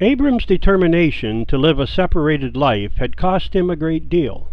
Abram's 0.00 0.46
determination 0.46 1.44
to 1.46 1.58
live 1.58 1.80
a 1.80 1.86
separated 1.86 2.56
life 2.56 2.98
had 2.98 3.16
cost 3.16 3.56
him 3.56 3.68
a 3.68 3.74
great 3.74 4.08
deal. 4.08 4.48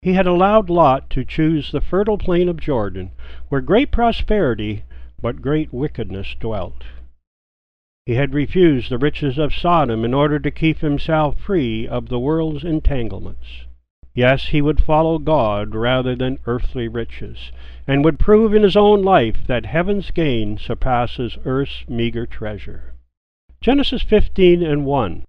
He 0.00 0.14
had 0.14 0.26
allowed 0.26 0.70
Lot 0.70 1.10
to 1.10 1.22
choose 1.22 1.70
the 1.70 1.82
fertile 1.82 2.16
plain 2.16 2.48
of 2.48 2.58
Jordan, 2.60 3.10
where 3.50 3.60
great 3.60 3.90
prosperity 3.90 4.84
but 5.20 5.42
great 5.42 5.70
wickedness 5.70 6.34
dwelt. 6.40 6.82
He 8.06 8.14
had 8.14 8.32
refused 8.32 8.90
the 8.90 8.96
riches 8.96 9.36
of 9.36 9.54
Sodom 9.54 10.02
in 10.02 10.14
order 10.14 10.38
to 10.38 10.50
keep 10.50 10.78
himself 10.78 11.38
free 11.38 11.86
of 11.86 12.08
the 12.08 12.18
world's 12.18 12.64
entanglements. 12.64 13.66
Yes, 14.14 14.46
he 14.46 14.62
would 14.62 14.82
follow 14.82 15.18
God 15.18 15.74
rather 15.74 16.16
than 16.16 16.38
earthly 16.46 16.88
riches, 16.88 17.52
and 17.86 18.02
would 18.02 18.18
prove 18.18 18.54
in 18.54 18.62
his 18.62 18.76
own 18.76 19.02
life 19.02 19.46
that 19.46 19.66
heaven's 19.66 20.10
gain 20.10 20.56
surpasses 20.56 21.36
earth's 21.44 21.84
meager 21.86 22.24
treasure. 22.24 22.93
Genesis 23.64 24.02
15 24.02 24.62
and 24.62 24.84
1. 24.84 25.24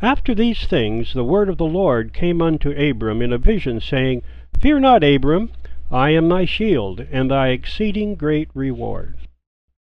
After 0.00 0.32
these 0.32 0.64
things 0.68 1.12
the 1.12 1.24
word 1.24 1.48
of 1.48 1.58
the 1.58 1.64
Lord 1.64 2.12
came 2.12 2.40
unto 2.40 2.70
Abram 2.70 3.20
in 3.20 3.32
a 3.32 3.36
vision, 3.36 3.80
saying, 3.80 4.22
Fear 4.60 4.78
not, 4.78 5.02
Abram, 5.02 5.50
I 5.90 6.10
am 6.10 6.28
thy 6.28 6.44
shield, 6.44 7.00
and 7.10 7.28
thy 7.28 7.48
exceeding 7.48 8.14
great 8.14 8.48
reward. 8.54 9.16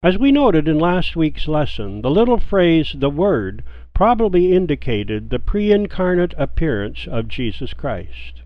As 0.03 0.15
we 0.15 0.31
noted 0.31 0.67
in 0.67 0.77
last 0.77 1.15
week's 1.15 1.47
lesson, 1.47 2.03
the 2.03 2.11
little 2.11 2.39
phrase, 2.39 2.93
the 2.95 3.09
Word, 3.09 3.63
probably 3.95 4.53
indicated 4.53 5.31
the 5.31 5.39
pre 5.39 5.71
incarnate 5.71 6.35
appearance 6.37 7.07
of 7.07 7.27
Jesus 7.27 7.73
Christ. 7.73 8.43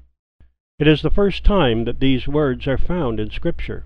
It 0.80 0.88
is 0.88 1.02
the 1.02 1.12
first 1.12 1.44
time 1.44 1.84
that 1.84 2.00
these 2.00 2.26
words 2.26 2.68
are 2.68 2.78
found 2.78 3.20
in 3.20 3.32
Scripture. 3.32 3.84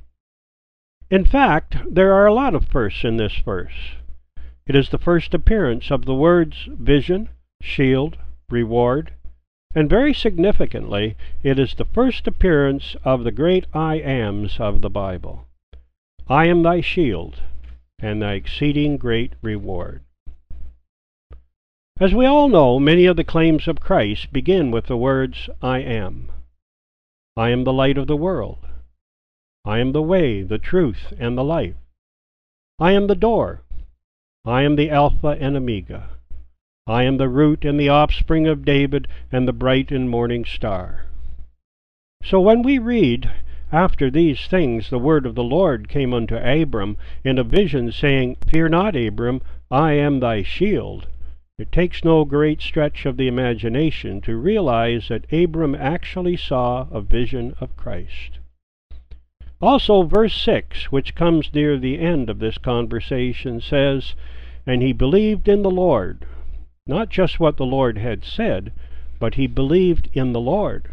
In 1.09 1.25
fact, 1.25 1.77
there 1.89 2.13
are 2.13 2.27
a 2.27 2.35
lot 2.35 2.53
of 2.53 2.67
firsts 2.67 3.03
in 3.03 3.17
this 3.17 3.35
verse. 3.38 3.95
It 4.66 4.76
is 4.76 4.90
the 4.90 4.98
first 4.98 5.34
appearance 5.34 5.91
of 5.91 6.05
the 6.05 6.16
words 6.16 6.70
vision, 6.72 7.30
shield, 7.62 8.17
reward, 8.49 9.11
and 9.75 9.89
very 9.89 10.14
significantly, 10.14 11.17
it 11.42 11.58
is 11.58 11.73
the 11.73 11.86
first 11.86 12.28
appearance 12.28 12.95
of 13.03 13.23
the 13.23 13.31
great 13.31 13.66
I 13.73 13.95
ams 13.95 14.59
of 14.59 14.81
the 14.81 14.89
Bible. 14.89 15.47
I 16.28 16.45
am 16.45 16.64
thy 16.64 16.80
shield, 16.80 17.42
and 18.00 18.22
thy 18.22 18.33
exceeding 18.33 18.97
great 18.97 19.33
reward. 19.42 20.02
As 22.00 22.14
we 22.14 22.25
all 22.25 22.50
know, 22.50 22.80
many 22.80 23.05
of 23.05 23.17
the 23.17 23.23
claims 23.23 23.67
of 23.67 23.80
Christ 23.80 24.31
begin 24.31 24.72
with 24.72 24.86
the 24.86 24.98
words, 24.98 25.50
I 25.61 25.80
am. 25.80 26.31
I 27.36 27.50
am 27.50 27.64
the 27.64 27.73
light 27.73 27.98
of 27.98 28.08
the 28.08 28.16
world. 28.16 28.59
I 29.66 29.80
am 29.80 29.92
the 29.92 30.02
way, 30.02 30.44
the 30.44 30.58
truth, 30.58 31.14
and 31.17 31.38
the 31.38 31.44
life. 31.44 31.75
I 32.80 32.92
am 32.92 33.08
the 33.08 33.16
door. 33.16 33.64
I 34.45 34.63
am 34.63 34.75
the 34.75 34.89
Alpha 34.89 35.38
and 35.39 35.55
Omega. 35.55 36.09
I 36.86 37.03
am 37.03 37.16
the 37.16 37.30
root 37.30 37.63
and 37.63 37.80
the 37.80 37.88
offspring 37.88 38.45
of 38.45 38.66
David 38.66 39.08
and 39.31 39.47
the 39.47 39.53
bright 39.53 39.89
and 39.89 40.09
morning 40.09 40.44
star. 40.44 41.05
So 42.22 42.41
when 42.41 42.61
we 42.61 42.77
read, 42.77 43.31
After 43.71 44.11
these 44.11 44.45
things 44.47 44.89
the 44.89 44.99
word 44.99 45.25
of 45.25 45.36
the 45.36 45.45
Lord 45.45 45.88
came 45.88 46.14
unto 46.14 46.36
Abram 46.36 46.97
in 47.23 47.38
a 47.38 47.45
vision, 47.45 47.94
saying, 47.94 48.36
Fear 48.45 48.67
not, 48.67 48.97
Abram, 48.97 49.41
I 49.71 49.94
am 49.94 50.19
thy 50.19 50.44
shield, 50.44 51.08
it 51.58 51.71
takes 51.71 52.03
no 52.03 52.25
great 52.25 52.61
stretch 52.61 53.05
of 53.05 53.16
the 53.16 53.30
imagination 53.30 54.19
to 54.21 54.36
realize 54.36 55.08
that 55.08 55.31
Abram 55.31 55.73
actually 55.73 56.36
saw 56.36 56.88
a 56.91 56.99
vision 56.99 57.55
of 57.61 57.77
Christ. 57.77 58.39
Also, 59.64 60.03
verse 60.03 60.36
6, 60.42 60.92
which 60.92 61.16
comes 61.16 61.53
near 61.53 61.78
the 61.78 61.97
end 61.97 62.30
of 62.30 62.39
this 62.39 62.58
conversation, 62.58 63.61
says, 63.61 64.14
And 64.66 64.81
he 64.81 64.92
believed 64.92 65.47
in 65.47 65.61
the 65.61 65.72
Lord. 65.72 66.25
Not 66.86 67.08
just 67.08 67.39
what 67.39 67.55
the 67.55 67.66
Lord 67.66 67.97
had 67.97 68.25
said, 68.25 68.73
but 69.20 69.36
he 69.36 69.47
believed 69.47 70.09
in 70.11 70.33
the 70.33 70.42
Lord, 70.42 70.89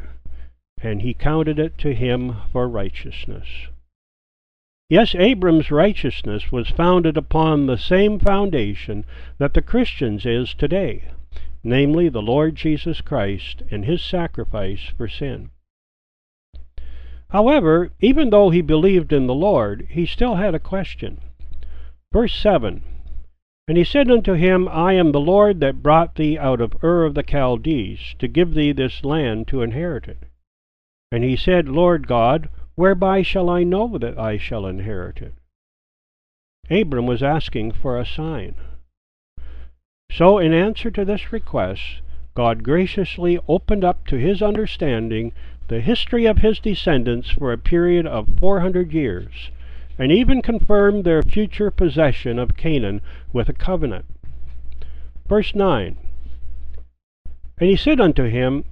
and 0.80 1.02
he 1.02 1.14
counted 1.14 1.58
it 1.58 1.78
to 1.78 1.92
him 1.92 2.36
for 2.52 2.68
righteousness. 2.68 3.48
Yes, 4.88 5.16
Abram's 5.16 5.72
righteousness 5.72 6.52
was 6.52 6.70
founded 6.70 7.16
upon 7.16 7.66
the 7.66 7.76
same 7.76 8.20
foundation 8.20 9.04
that 9.38 9.54
the 9.54 9.62
Christian's 9.62 10.24
is 10.24 10.54
today, 10.54 11.06
namely 11.64 12.08
the 12.08 12.22
Lord 12.22 12.54
Jesus 12.54 13.00
Christ 13.00 13.64
and 13.68 13.84
his 13.84 14.00
sacrifice 14.00 14.92
for 14.96 15.08
sin. 15.08 15.50
However, 17.30 17.90
even 18.00 18.30
though 18.30 18.50
he 18.50 18.60
believed 18.60 19.12
in 19.12 19.26
the 19.26 19.34
Lord, 19.34 19.86
he 19.90 20.04
still 20.04 20.34
had 20.34 20.54
a 20.54 20.58
question. 20.58 21.20
Verse 22.12 22.34
7 22.34 22.82
And 23.68 23.78
he 23.78 23.84
said 23.84 24.10
unto 24.10 24.32
him, 24.32 24.68
I 24.68 24.94
am 24.94 25.12
the 25.12 25.20
Lord 25.20 25.60
that 25.60 25.82
brought 25.82 26.16
thee 26.16 26.36
out 26.36 26.60
of 26.60 26.82
Ur 26.82 27.04
of 27.04 27.14
the 27.14 27.22
Chaldees, 27.22 28.16
to 28.18 28.26
give 28.26 28.54
thee 28.54 28.72
this 28.72 29.04
land 29.04 29.46
to 29.48 29.62
inherit 29.62 30.08
it. 30.08 30.24
And 31.12 31.22
he 31.22 31.36
said, 31.36 31.68
Lord 31.68 32.08
God, 32.08 32.48
whereby 32.74 33.22
shall 33.22 33.48
I 33.48 33.62
know 33.62 33.96
that 33.98 34.18
I 34.18 34.36
shall 34.36 34.66
inherit 34.66 35.22
it? 35.22 35.34
Abram 36.68 37.06
was 37.06 37.22
asking 37.22 37.72
for 37.72 37.98
a 37.98 38.06
sign. 38.06 38.54
So, 40.10 40.38
in 40.38 40.52
answer 40.52 40.90
to 40.90 41.04
this 41.04 41.32
request, 41.32 42.00
God 42.34 42.64
graciously 42.64 43.38
opened 43.48 43.84
up 43.84 44.06
to 44.06 44.16
his 44.16 44.42
understanding 44.42 45.32
the 45.70 45.80
history 45.80 46.26
of 46.26 46.38
his 46.38 46.58
descendants 46.58 47.30
for 47.30 47.52
a 47.52 47.58
period 47.58 48.04
of 48.04 48.28
400 48.40 48.92
years, 48.92 49.52
and 49.96 50.10
even 50.10 50.42
confirmed 50.42 51.04
their 51.04 51.22
future 51.22 51.70
possession 51.70 52.40
of 52.40 52.56
Canaan 52.56 53.00
with 53.32 53.48
a 53.48 53.52
covenant. 53.52 54.04
Verse 55.28 55.54
9 55.54 55.96
And 57.58 57.70
he 57.70 57.76
said 57.76 58.00
unto 58.00 58.24
him, 58.24 58.64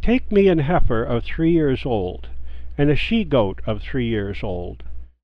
Take 0.00 0.30
me 0.30 0.46
an 0.46 0.60
heifer 0.60 1.02
of 1.02 1.24
three 1.24 1.50
years 1.50 1.84
old, 1.84 2.28
and 2.78 2.88
a 2.88 2.94
she 2.94 3.24
goat 3.24 3.60
of 3.66 3.82
three 3.82 4.06
years 4.06 4.44
old, 4.44 4.84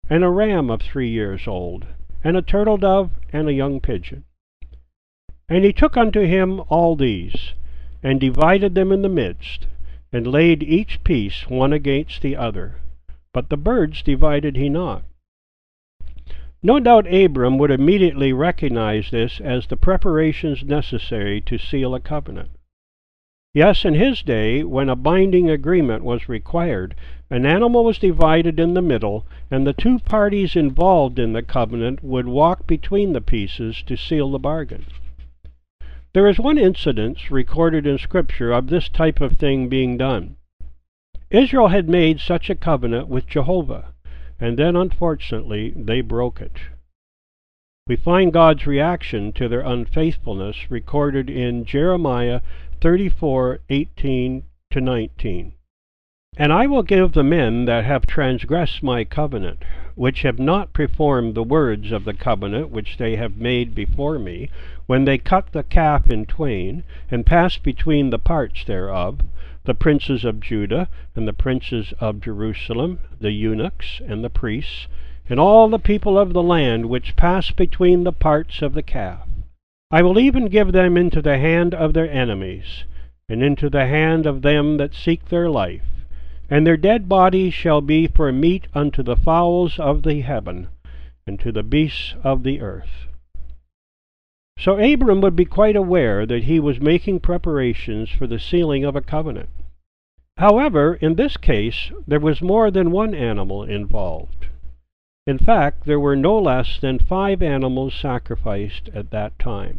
and 0.08 0.22
a 0.22 0.28
ram 0.28 0.70
of 0.70 0.82
three 0.82 1.10
years 1.10 1.48
old, 1.48 1.84
and 2.22 2.36
a 2.36 2.42
turtle 2.42 2.76
dove, 2.76 3.10
and 3.32 3.48
a 3.48 3.52
young 3.52 3.80
pigeon. 3.80 4.22
And 5.48 5.64
he 5.64 5.72
took 5.72 5.96
unto 5.96 6.20
him 6.20 6.62
all 6.68 6.94
these, 6.94 7.54
and 8.04 8.20
divided 8.20 8.76
them 8.76 8.92
in 8.92 9.02
the 9.02 9.08
midst, 9.08 9.66
and 10.12 10.26
laid 10.26 10.62
each 10.62 11.02
piece 11.04 11.48
one 11.48 11.72
against 11.72 12.22
the 12.22 12.36
other. 12.36 12.76
But 13.32 13.50
the 13.50 13.56
birds 13.56 14.02
divided 14.02 14.56
he 14.56 14.68
not. 14.68 15.02
No 16.62 16.80
doubt 16.80 17.12
Abram 17.12 17.56
would 17.58 17.70
immediately 17.70 18.32
recognize 18.32 19.10
this 19.10 19.40
as 19.40 19.66
the 19.66 19.76
preparations 19.76 20.64
necessary 20.64 21.40
to 21.42 21.56
seal 21.56 21.94
a 21.94 22.00
covenant. 22.00 22.50
Yes, 23.54 23.84
in 23.84 23.94
his 23.94 24.22
day, 24.22 24.62
when 24.64 24.88
a 24.88 24.96
binding 24.96 25.48
agreement 25.48 26.04
was 26.04 26.28
required, 26.28 26.94
an 27.30 27.46
animal 27.46 27.84
was 27.84 27.98
divided 27.98 28.58
in 28.58 28.74
the 28.74 28.82
middle, 28.82 29.26
and 29.50 29.66
the 29.66 29.72
two 29.72 29.98
parties 30.00 30.56
involved 30.56 31.18
in 31.18 31.32
the 31.32 31.42
covenant 31.42 32.02
would 32.02 32.26
walk 32.26 32.66
between 32.66 33.12
the 33.12 33.20
pieces 33.20 33.82
to 33.86 33.96
seal 33.96 34.30
the 34.30 34.38
bargain. 34.38 34.84
There 36.18 36.26
is 36.26 36.40
one 36.40 36.58
incident 36.58 37.30
recorded 37.30 37.86
in 37.86 37.96
Scripture 37.96 38.50
of 38.50 38.66
this 38.66 38.88
type 38.88 39.20
of 39.20 39.36
thing 39.36 39.68
being 39.68 39.96
done. 39.96 40.34
Israel 41.30 41.68
had 41.68 41.88
made 41.88 42.18
such 42.18 42.50
a 42.50 42.56
covenant 42.56 43.06
with 43.06 43.28
Jehovah, 43.28 43.94
and 44.40 44.58
then 44.58 44.74
unfortunately 44.74 45.72
they 45.76 46.00
broke 46.00 46.40
it. 46.40 46.58
We 47.86 47.94
find 47.94 48.32
God's 48.32 48.66
reaction 48.66 49.30
to 49.34 49.48
their 49.48 49.60
unfaithfulness 49.60 50.72
recorded 50.72 51.30
in 51.30 51.64
Jeremiah 51.64 52.40
34:18 52.80 54.42
to 54.72 54.80
19. 54.80 55.52
And 56.36 56.52
I 56.52 56.66
will 56.66 56.82
give 56.82 57.12
the 57.12 57.22
men 57.22 57.64
that 57.66 57.84
have 57.84 58.06
transgressed 58.06 58.82
my 58.82 59.04
covenant, 59.04 59.64
which 59.94 60.22
have 60.22 60.40
not 60.40 60.72
performed 60.72 61.36
the 61.36 61.44
words 61.44 61.92
of 61.92 62.04
the 62.04 62.12
covenant 62.12 62.70
which 62.70 62.96
they 62.96 63.14
have 63.14 63.36
made 63.36 63.72
before 63.72 64.18
me, 64.18 64.50
when 64.88 65.04
they 65.04 65.16
cut 65.16 65.52
the 65.52 65.62
calf 65.62 66.10
in 66.10 66.26
twain, 66.26 66.82
and 67.08 67.24
passed 67.24 67.62
between 67.62 68.10
the 68.10 68.18
parts 68.18 68.64
thereof, 68.64 69.20
the 69.62 69.74
princes 69.74 70.24
of 70.24 70.40
Judah, 70.40 70.88
and 71.14 71.28
the 71.28 71.32
princes 71.32 71.94
of 72.00 72.20
Jerusalem, 72.20 72.98
the 73.20 73.30
eunuchs, 73.30 74.00
and 74.04 74.24
the 74.24 74.28
priests, 74.28 74.88
and 75.28 75.38
all 75.38 75.68
the 75.68 75.78
people 75.78 76.18
of 76.18 76.32
the 76.32 76.42
land 76.42 76.86
which 76.86 77.14
passed 77.14 77.54
between 77.54 78.02
the 78.02 78.12
parts 78.12 78.60
of 78.62 78.74
the 78.74 78.82
calf. 78.82 79.28
I 79.92 80.02
will 80.02 80.18
even 80.18 80.46
give 80.46 80.72
them 80.72 80.96
into 80.96 81.22
the 81.22 81.38
hand 81.38 81.72
of 81.72 81.92
their 81.92 82.10
enemies, 82.10 82.82
and 83.28 83.44
into 83.44 83.70
the 83.70 83.86
hand 83.86 84.26
of 84.26 84.42
them 84.42 84.78
that 84.78 84.92
seek 84.92 85.26
their 85.28 85.48
life 85.48 85.84
and 86.50 86.66
their 86.66 86.76
dead 86.76 87.08
bodies 87.08 87.52
shall 87.52 87.80
be 87.80 88.06
for 88.06 88.32
meat 88.32 88.66
unto 88.74 89.02
the 89.02 89.16
fowls 89.16 89.78
of 89.78 90.02
the 90.02 90.20
heaven, 90.20 90.68
and 91.26 91.38
to 91.38 91.52
the 91.52 91.62
beasts 91.62 92.14
of 92.24 92.42
the 92.42 92.60
earth. 92.60 93.07
So 94.58 94.76
Abram 94.76 95.20
would 95.20 95.36
be 95.36 95.44
quite 95.44 95.76
aware 95.76 96.26
that 96.26 96.44
he 96.44 96.58
was 96.58 96.80
making 96.80 97.20
preparations 97.20 98.10
for 98.10 98.26
the 98.26 98.40
sealing 98.40 98.84
of 98.84 98.96
a 98.96 99.00
covenant. 99.00 99.50
However, 100.36 100.94
in 100.94 101.14
this 101.14 101.36
case, 101.36 101.92
there 102.08 102.18
was 102.18 102.42
more 102.42 102.70
than 102.70 102.90
one 102.90 103.14
animal 103.14 103.62
involved. 103.62 104.46
In 105.28 105.38
fact, 105.38 105.84
there 105.84 106.00
were 106.00 106.16
no 106.16 106.38
less 106.38 106.80
than 106.80 106.98
five 106.98 107.40
animals 107.40 107.94
sacrificed 107.94 108.88
at 108.92 109.10
that 109.10 109.38
time. 109.38 109.78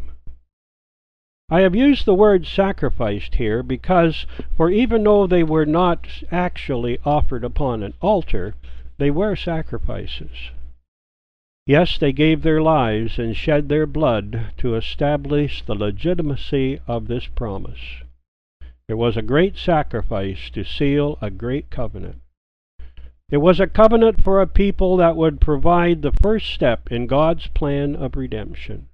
I 1.50 1.60
have 1.60 1.74
used 1.74 2.06
the 2.06 2.14
word 2.14 2.46
sacrificed 2.46 3.34
here 3.34 3.62
because, 3.62 4.24
for 4.56 4.70
even 4.70 5.02
though 5.02 5.26
they 5.26 5.42
were 5.42 5.66
not 5.66 6.06
actually 6.30 6.98
offered 7.04 7.44
upon 7.44 7.82
an 7.82 7.94
altar, 8.00 8.54
they 8.98 9.10
were 9.10 9.36
sacrifices. 9.36 10.52
Yes, 11.70 11.98
they 11.98 12.12
gave 12.12 12.42
their 12.42 12.60
lives 12.60 13.16
and 13.16 13.36
shed 13.36 13.68
their 13.68 13.86
blood 13.86 14.50
to 14.56 14.74
establish 14.74 15.62
the 15.62 15.76
legitimacy 15.76 16.80
of 16.88 17.06
this 17.06 17.28
promise. 17.28 18.02
It 18.88 18.94
was 18.94 19.16
a 19.16 19.22
great 19.22 19.56
sacrifice 19.56 20.50
to 20.50 20.64
seal 20.64 21.16
a 21.22 21.30
great 21.30 21.70
covenant. 21.70 22.22
It 23.30 23.36
was 23.36 23.60
a 23.60 23.68
covenant 23.68 24.20
for 24.20 24.40
a 24.40 24.48
people 24.48 24.96
that 24.96 25.14
would 25.14 25.40
provide 25.40 26.02
the 26.02 26.10
first 26.10 26.50
step 26.50 26.90
in 26.90 27.06
God's 27.06 27.46
plan 27.46 27.94
of 27.94 28.16
redemption. 28.16 28.88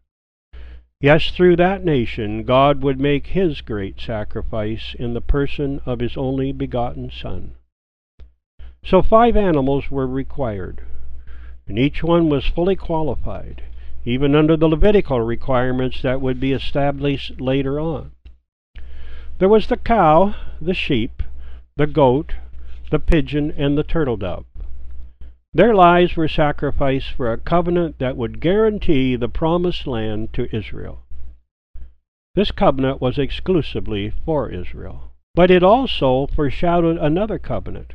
Yes, 1.00 1.30
through 1.30 1.56
that 1.56 1.82
nation, 1.82 2.42
God 2.42 2.82
would 2.82 3.00
make 3.00 3.28
his 3.28 3.62
great 3.62 3.98
sacrifice 3.98 4.94
in 4.98 5.14
the 5.14 5.22
person 5.22 5.80
of 5.86 6.00
his 6.00 6.14
only 6.18 6.52
begotten 6.52 7.10
Son. 7.10 7.54
So 8.84 9.00
five 9.00 9.34
animals 9.34 9.90
were 9.90 10.06
required, 10.06 10.82
and 11.66 11.78
each 11.78 12.02
one 12.02 12.28
was 12.28 12.46
fully 12.46 12.76
qualified, 12.76 13.62
even 14.04 14.34
under 14.34 14.56
the 14.56 14.68
Levitical 14.68 15.20
requirements 15.20 16.02
that 16.02 16.20
would 16.20 16.38
be 16.38 16.52
established 16.52 17.40
later 17.40 17.80
on. 17.80 18.12
There 19.38 19.48
was 19.48 19.66
the 19.66 19.76
cow, 19.76 20.34
the 20.60 20.74
sheep, 20.74 21.22
the 21.76 21.86
goat, 21.86 22.34
the 22.90 22.98
pigeon, 23.00 23.52
and 23.56 23.76
the 23.76 23.82
turtle 23.82 24.16
dove. 24.16 24.46
Their 25.52 25.74
lives 25.74 26.16
were 26.16 26.28
sacrificed 26.28 27.12
for 27.12 27.32
a 27.32 27.38
covenant 27.38 27.98
that 27.98 28.16
would 28.16 28.40
guarantee 28.40 29.16
the 29.16 29.28
promised 29.28 29.86
land 29.86 30.32
to 30.34 30.54
Israel. 30.54 31.02
This 32.34 32.50
covenant 32.50 33.00
was 33.00 33.18
exclusively 33.18 34.12
for 34.24 34.50
Israel. 34.50 35.12
But 35.34 35.50
it 35.50 35.62
also 35.62 36.26
foreshadowed 36.28 36.96
another 36.96 37.38
covenant, 37.38 37.92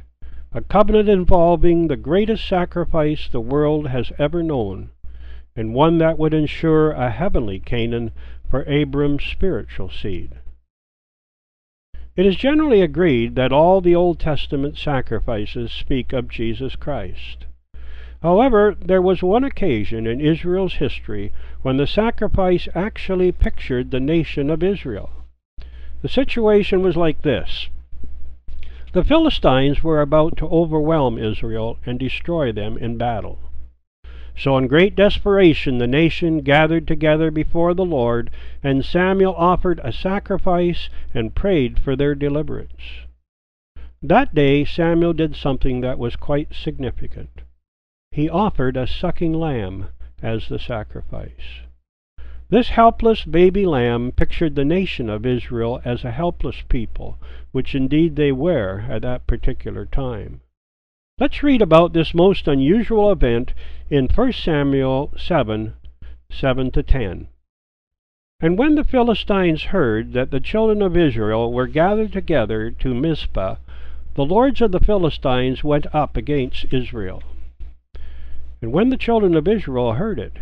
a 0.54 0.62
covenant 0.62 1.08
involving 1.08 1.88
the 1.88 1.96
greatest 1.96 2.46
sacrifice 2.46 3.30
the 3.30 3.40
world 3.40 3.88
has 3.88 4.12
ever 4.20 4.44
known, 4.44 4.90
and 5.56 5.74
one 5.74 5.98
that 5.98 6.20
would 6.20 6.34
ensure 6.34 6.92
a 6.92 7.10
heavenly 7.10 7.60
Canaan 7.60 8.12
for 8.50 8.68
Abram's 8.68 9.24
spiritual 9.24 9.90
seed. 9.90 10.36
It 12.18 12.26
is 12.26 12.36
generally 12.36 12.82
agreed 12.82 13.36
that 13.36 13.54
all 13.54 13.80
the 13.80 13.96
Old 13.96 14.20
Testament 14.20 14.78
sacrifices 14.78 15.72
speak 15.72 16.12
of 16.12 16.28
Jesus 16.28 16.76
Christ. 16.76 17.46
However, 18.22 18.76
there 18.80 19.02
was 19.02 19.24
one 19.24 19.46
occasion 19.46 20.06
in 20.06 20.20
Israel's 20.20 20.76
history 20.76 21.32
when 21.62 21.78
the 21.78 21.88
sacrifice 21.88 22.68
actually 22.76 23.32
pictured 23.32 23.90
the 23.90 24.02
nation 24.02 24.50
of 24.50 24.62
Israel. 24.62 25.12
The 26.02 26.10
situation 26.10 26.82
was 26.82 26.98
like 26.98 27.22
this. 27.22 27.70
The 28.94 29.04
Philistines 29.04 29.84
were 29.84 30.02
about 30.02 30.38
to 30.38 30.48
overwhelm 30.48 31.18
Israel 31.18 31.78
and 31.86 31.98
destroy 31.98 32.52
them 32.52 32.78
in 32.78 32.98
battle. 32.98 33.40
So 34.36 34.58
in 34.58 34.68
great 34.68 34.96
desperation 34.96 35.78
the 35.78 35.88
nation 35.88 36.40
gathered 36.40 36.88
together 36.88 37.32
before 37.32 37.74
the 37.74 37.86
Lord, 37.86 38.30
and 38.64 38.84
Samuel 38.84 39.36
offered 39.36 39.80
a 39.84 39.92
sacrifice 39.92 40.90
and 41.14 41.36
prayed 41.36 41.80
for 41.80 41.96
their 41.96 42.16
deliverance. 42.16 43.06
That 44.02 44.34
day 44.34 44.66
Samuel 44.66 45.14
did 45.14 45.36
something 45.36 45.82
that 45.82 46.00
was 46.00 46.16
quite 46.16 46.54
significant 46.54 47.42
he 48.12 48.30
offered 48.30 48.76
a 48.76 48.86
sucking 48.86 49.32
lamb 49.32 49.88
as 50.22 50.50
the 50.50 50.60
sacrifice. 50.60 51.62
This 52.52 52.68
helpless 52.68 53.24
baby 53.24 53.66
lamb 53.66 54.12
pictured 54.12 54.56
the 54.56 54.66
nation 54.66 55.10
of 55.10 55.26
Israel 55.26 55.80
as 55.86 56.04
a 56.04 56.12
helpless 56.12 56.62
people, 56.68 57.18
which 57.54 57.74
indeed 57.74 58.18
they 58.18 58.34
were 58.34 58.84
at 58.90 59.04
that 59.04 59.26
particular 59.26 59.86
time. 59.86 60.42
Let's 61.18 61.44
read 61.44 61.62
about 61.62 61.94
this 61.94 62.14
most 62.14 62.50
unusual 62.50 63.10
event 63.10 63.54
in 63.90 64.10
1 64.10 64.34
Samuel 64.34 65.14
7 65.18 65.76
7 66.30 66.72
to 66.72 66.84
10. 66.84 67.28
And 68.42 68.58
when 68.58 68.76
the 68.76 68.84
Philistines 68.84 69.64
heard 69.72 70.12
that 70.12 70.32
the 70.32 70.42
children 70.42 70.82
of 70.82 70.98
Israel 70.98 71.54
were 71.54 71.68
gathered 71.68 72.12
together 72.12 72.70
to 72.70 72.94
Mizpah, 72.94 73.56
the 74.16 74.26
lords 74.26 74.60
of 74.60 74.74
the 74.74 74.82
Philistines 74.82 75.64
went 75.64 75.88
up 75.96 76.18
against 76.18 76.66
Israel. 76.74 77.24
And 78.62 78.74
when 78.74 78.90
the 78.90 78.98
children 78.98 79.36
of 79.36 79.48
Israel 79.48 79.94
heard 79.94 80.20
it, 80.20 80.34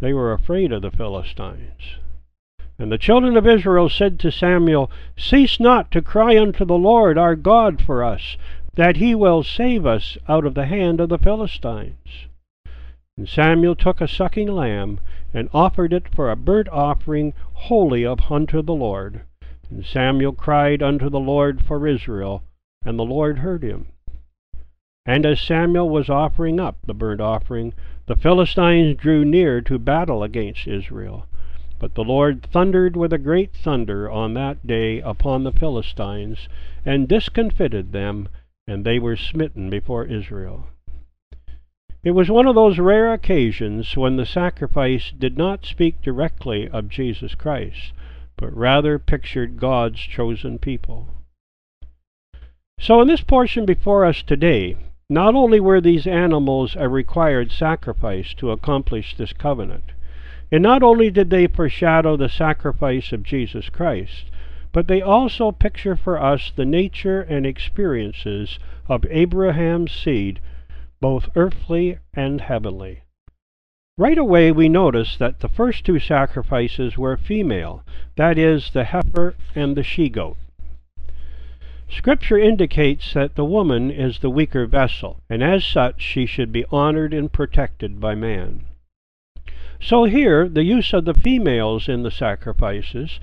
they 0.00 0.12
were 0.12 0.32
afraid 0.32 0.72
of 0.72 0.82
the 0.82 0.90
Philistines. 0.90 1.96
And 2.78 2.92
the 2.92 2.98
children 2.98 3.36
of 3.36 3.46
Israel 3.46 3.88
said 3.88 4.20
to 4.20 4.30
Samuel, 4.30 4.90
Cease 5.16 5.58
not 5.58 5.90
to 5.92 6.02
cry 6.02 6.38
unto 6.38 6.64
the 6.64 6.78
Lord 6.78 7.16
our 7.16 7.34
God 7.34 7.80
for 7.80 8.04
us, 8.04 8.36
that 8.74 8.96
he 8.96 9.14
will 9.14 9.42
save 9.42 9.86
us 9.86 10.18
out 10.28 10.44
of 10.44 10.54
the 10.54 10.66
hand 10.66 11.00
of 11.00 11.08
the 11.08 11.18
Philistines. 11.18 12.26
And 13.16 13.26
Samuel 13.26 13.74
took 13.74 14.02
a 14.02 14.08
sucking 14.08 14.48
lamb, 14.48 15.00
and 15.32 15.48
offered 15.54 15.94
it 15.94 16.14
for 16.14 16.30
a 16.30 16.36
burnt 16.36 16.68
offering 16.68 17.32
wholly 17.54 18.04
unto 18.04 18.60
the 18.60 18.74
Lord. 18.74 19.22
And 19.70 19.84
Samuel 19.84 20.32
cried 20.32 20.82
unto 20.82 21.08
the 21.08 21.20
Lord 21.20 21.62
for 21.64 21.86
Israel, 21.86 22.42
and 22.84 22.98
the 22.98 23.04
Lord 23.04 23.38
heard 23.38 23.62
him. 23.62 23.86
And 25.06 25.24
as 25.24 25.40
Samuel 25.40 25.88
was 25.88 26.10
offering 26.10 26.58
up 26.58 26.78
the 26.84 26.92
burnt 26.92 27.20
offering, 27.20 27.74
the 28.06 28.16
Philistines 28.16 28.96
drew 28.96 29.24
near 29.24 29.60
to 29.60 29.78
battle 29.78 30.24
against 30.24 30.66
Israel. 30.66 31.26
But 31.78 31.94
the 31.94 32.02
Lord 32.02 32.42
thundered 32.42 32.96
with 32.96 33.12
a 33.12 33.18
great 33.18 33.52
thunder 33.52 34.10
on 34.10 34.34
that 34.34 34.66
day 34.66 35.00
upon 35.00 35.44
the 35.44 35.52
Philistines, 35.52 36.48
and 36.84 37.06
discomfited 37.06 37.92
them, 37.92 38.28
and 38.66 38.84
they 38.84 38.98
were 38.98 39.16
smitten 39.16 39.70
before 39.70 40.04
Israel. 40.04 40.66
It 42.02 42.12
was 42.12 42.30
one 42.30 42.46
of 42.46 42.54
those 42.54 42.78
rare 42.78 43.12
occasions 43.12 43.96
when 43.96 44.16
the 44.16 44.26
sacrifice 44.26 45.12
did 45.12 45.36
not 45.36 45.66
speak 45.66 46.00
directly 46.02 46.68
of 46.68 46.88
Jesus 46.88 47.34
Christ, 47.34 47.92
but 48.36 48.56
rather 48.56 48.98
pictured 48.98 49.58
God's 49.58 50.00
chosen 50.00 50.58
people. 50.58 51.08
So 52.80 53.00
in 53.00 53.08
this 53.08 53.22
portion 53.22 53.66
before 53.66 54.04
us 54.04 54.22
today, 54.22 54.76
not 55.08 55.36
only 55.36 55.60
were 55.60 55.80
these 55.80 56.06
animals 56.06 56.74
a 56.76 56.88
required 56.88 57.52
sacrifice 57.52 58.34
to 58.34 58.50
accomplish 58.50 59.16
this 59.16 59.32
covenant, 59.32 59.92
and 60.50 60.62
not 60.62 60.82
only 60.82 61.10
did 61.10 61.30
they 61.30 61.46
foreshadow 61.46 62.16
the 62.16 62.28
sacrifice 62.28 63.12
of 63.12 63.22
Jesus 63.22 63.68
Christ, 63.68 64.30
but 64.72 64.88
they 64.88 65.00
also 65.00 65.52
picture 65.52 65.96
for 65.96 66.20
us 66.20 66.50
the 66.50 66.64
nature 66.64 67.20
and 67.20 67.46
experiences 67.46 68.58
of 68.88 69.06
Abraham's 69.08 69.92
seed, 69.92 70.40
both 71.00 71.28
earthly 71.36 71.98
and 72.14 72.40
heavenly. 72.40 73.02
Right 73.98 74.18
away 74.18 74.52
we 74.52 74.68
notice 74.68 75.16
that 75.16 75.40
the 75.40 75.48
first 75.48 75.86
two 75.86 75.98
sacrifices 75.98 76.98
were 76.98 77.16
female, 77.16 77.82
that 78.16 78.36
is, 78.36 78.70
the 78.72 78.84
heifer 78.84 79.34
and 79.54 79.76
the 79.76 79.82
she 79.82 80.08
goat. 80.08 80.36
Scripture 81.88 82.38
indicates 82.38 83.14
that 83.14 83.36
the 83.36 83.44
woman 83.44 83.90
is 83.90 84.18
the 84.18 84.30
weaker 84.30 84.66
vessel, 84.66 85.20
and 85.30 85.42
as 85.42 85.64
such 85.64 86.02
she 86.02 86.26
should 86.26 86.50
be 86.50 86.64
honored 86.70 87.14
and 87.14 87.32
protected 87.32 88.00
by 88.00 88.14
man. 88.14 88.64
So 89.80 90.04
here, 90.04 90.48
the 90.48 90.64
use 90.64 90.92
of 90.92 91.04
the 91.04 91.14
females 91.14 91.88
in 91.88 92.02
the 92.02 92.10
sacrifices, 92.10 93.20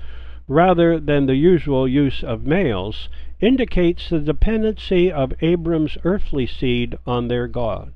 rather 0.48 0.98
than 0.98 1.26
the 1.26 1.36
usual 1.36 1.86
use 1.86 2.22
of 2.22 2.46
males, 2.46 3.08
indicates 3.40 4.08
the 4.08 4.20
dependency 4.20 5.10
of 5.10 5.34
Abram's 5.42 5.98
earthly 6.04 6.46
seed 6.46 6.96
on 7.06 7.28
their 7.28 7.46
God. 7.46 7.92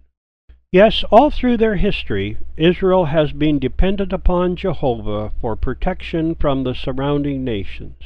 Yes, 0.70 1.02
all 1.10 1.30
through 1.30 1.56
their 1.56 1.76
history, 1.76 2.36
Israel 2.58 3.06
has 3.06 3.32
been 3.32 3.58
dependent 3.58 4.12
upon 4.12 4.56
Jehovah 4.56 5.32
for 5.40 5.56
protection 5.56 6.34
from 6.34 6.64
the 6.64 6.74
surrounding 6.74 7.42
nations. 7.42 7.96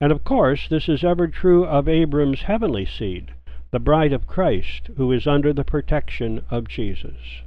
And 0.00 0.12
of 0.12 0.24
course, 0.24 0.68
this 0.68 0.88
is 0.88 1.04
ever 1.04 1.28
true 1.28 1.64
of 1.64 1.88
Abram's 1.88 2.42
heavenly 2.42 2.84
seed, 2.84 3.32
the 3.70 3.78
bride 3.78 4.12
of 4.12 4.26
Christ, 4.26 4.90
who 4.96 5.12
is 5.12 5.26
under 5.26 5.52
the 5.52 5.64
protection 5.64 6.44
of 6.50 6.68
Jesus. 6.68 7.42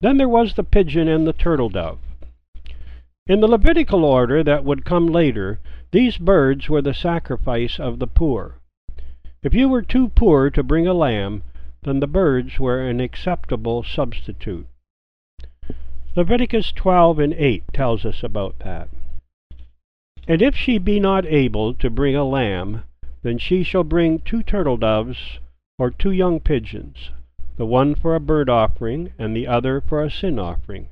Then 0.00 0.16
there 0.16 0.28
was 0.28 0.54
the 0.54 0.64
pigeon 0.64 1.08
and 1.08 1.26
the 1.26 1.32
turtle 1.32 1.68
dove. 1.68 1.98
In 3.26 3.40
the 3.40 3.48
Levitical 3.48 4.04
order 4.04 4.42
that 4.42 4.64
would 4.64 4.84
come 4.84 5.06
later, 5.06 5.60
these 5.92 6.18
birds 6.18 6.68
were 6.68 6.82
the 6.82 6.94
sacrifice 6.94 7.78
of 7.78 7.98
the 7.98 8.06
poor. 8.06 8.56
If 9.42 9.54
you 9.54 9.68
were 9.68 9.82
too 9.82 10.08
poor 10.08 10.50
to 10.50 10.62
bring 10.62 10.86
a 10.86 10.94
lamb, 10.94 11.42
then 11.82 12.00
the 12.00 12.06
birds 12.06 12.58
were 12.58 12.80
an 12.80 13.00
acceptable 13.00 13.82
substitute. 13.82 14.66
Leviticus 16.14 16.72
12 16.72 17.18
and 17.18 17.34
8 17.34 17.64
tells 17.72 18.04
us 18.04 18.22
about 18.22 18.58
that. 18.60 18.88
And 20.28 20.40
if 20.40 20.54
she 20.54 20.78
be 20.78 21.00
not 21.00 21.26
able 21.26 21.74
to 21.74 21.90
bring 21.90 22.14
a 22.14 22.24
lamb, 22.24 22.84
then 23.22 23.38
she 23.38 23.62
shall 23.62 23.84
bring 23.84 24.20
two 24.20 24.42
turtle 24.42 24.76
doves, 24.76 25.40
or 25.78 25.90
two 25.90 26.12
young 26.12 26.38
pigeons, 26.38 27.10
the 27.56 27.66
one 27.66 27.94
for 27.94 28.14
a 28.14 28.20
burnt 28.20 28.48
offering, 28.48 29.12
and 29.18 29.34
the 29.34 29.46
other 29.46 29.80
for 29.80 30.02
a 30.02 30.10
sin 30.10 30.38
offering. 30.38 30.88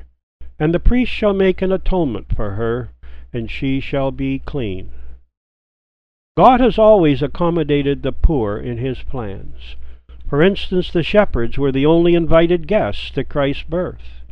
And 0.58 0.74
the 0.74 0.80
priest 0.80 1.12
shall 1.12 1.32
make 1.32 1.62
an 1.62 1.72
atonement 1.72 2.34
for 2.34 2.52
her, 2.52 2.90
and 3.32 3.50
she 3.50 3.78
shall 3.80 4.10
be 4.10 4.40
clean. 4.40 4.90
God 6.36 6.60
has 6.60 6.78
always 6.78 7.22
accommodated 7.22 8.02
the 8.02 8.12
poor 8.12 8.58
in 8.58 8.78
his 8.78 9.02
plans. 9.02 9.76
For 10.28 10.42
instance, 10.42 10.92
the 10.92 11.02
shepherds 11.02 11.58
were 11.58 11.72
the 11.72 11.86
only 11.86 12.14
invited 12.14 12.66
guests 12.66 13.10
to 13.12 13.24
Christ's 13.24 13.64
birth, 13.64 14.22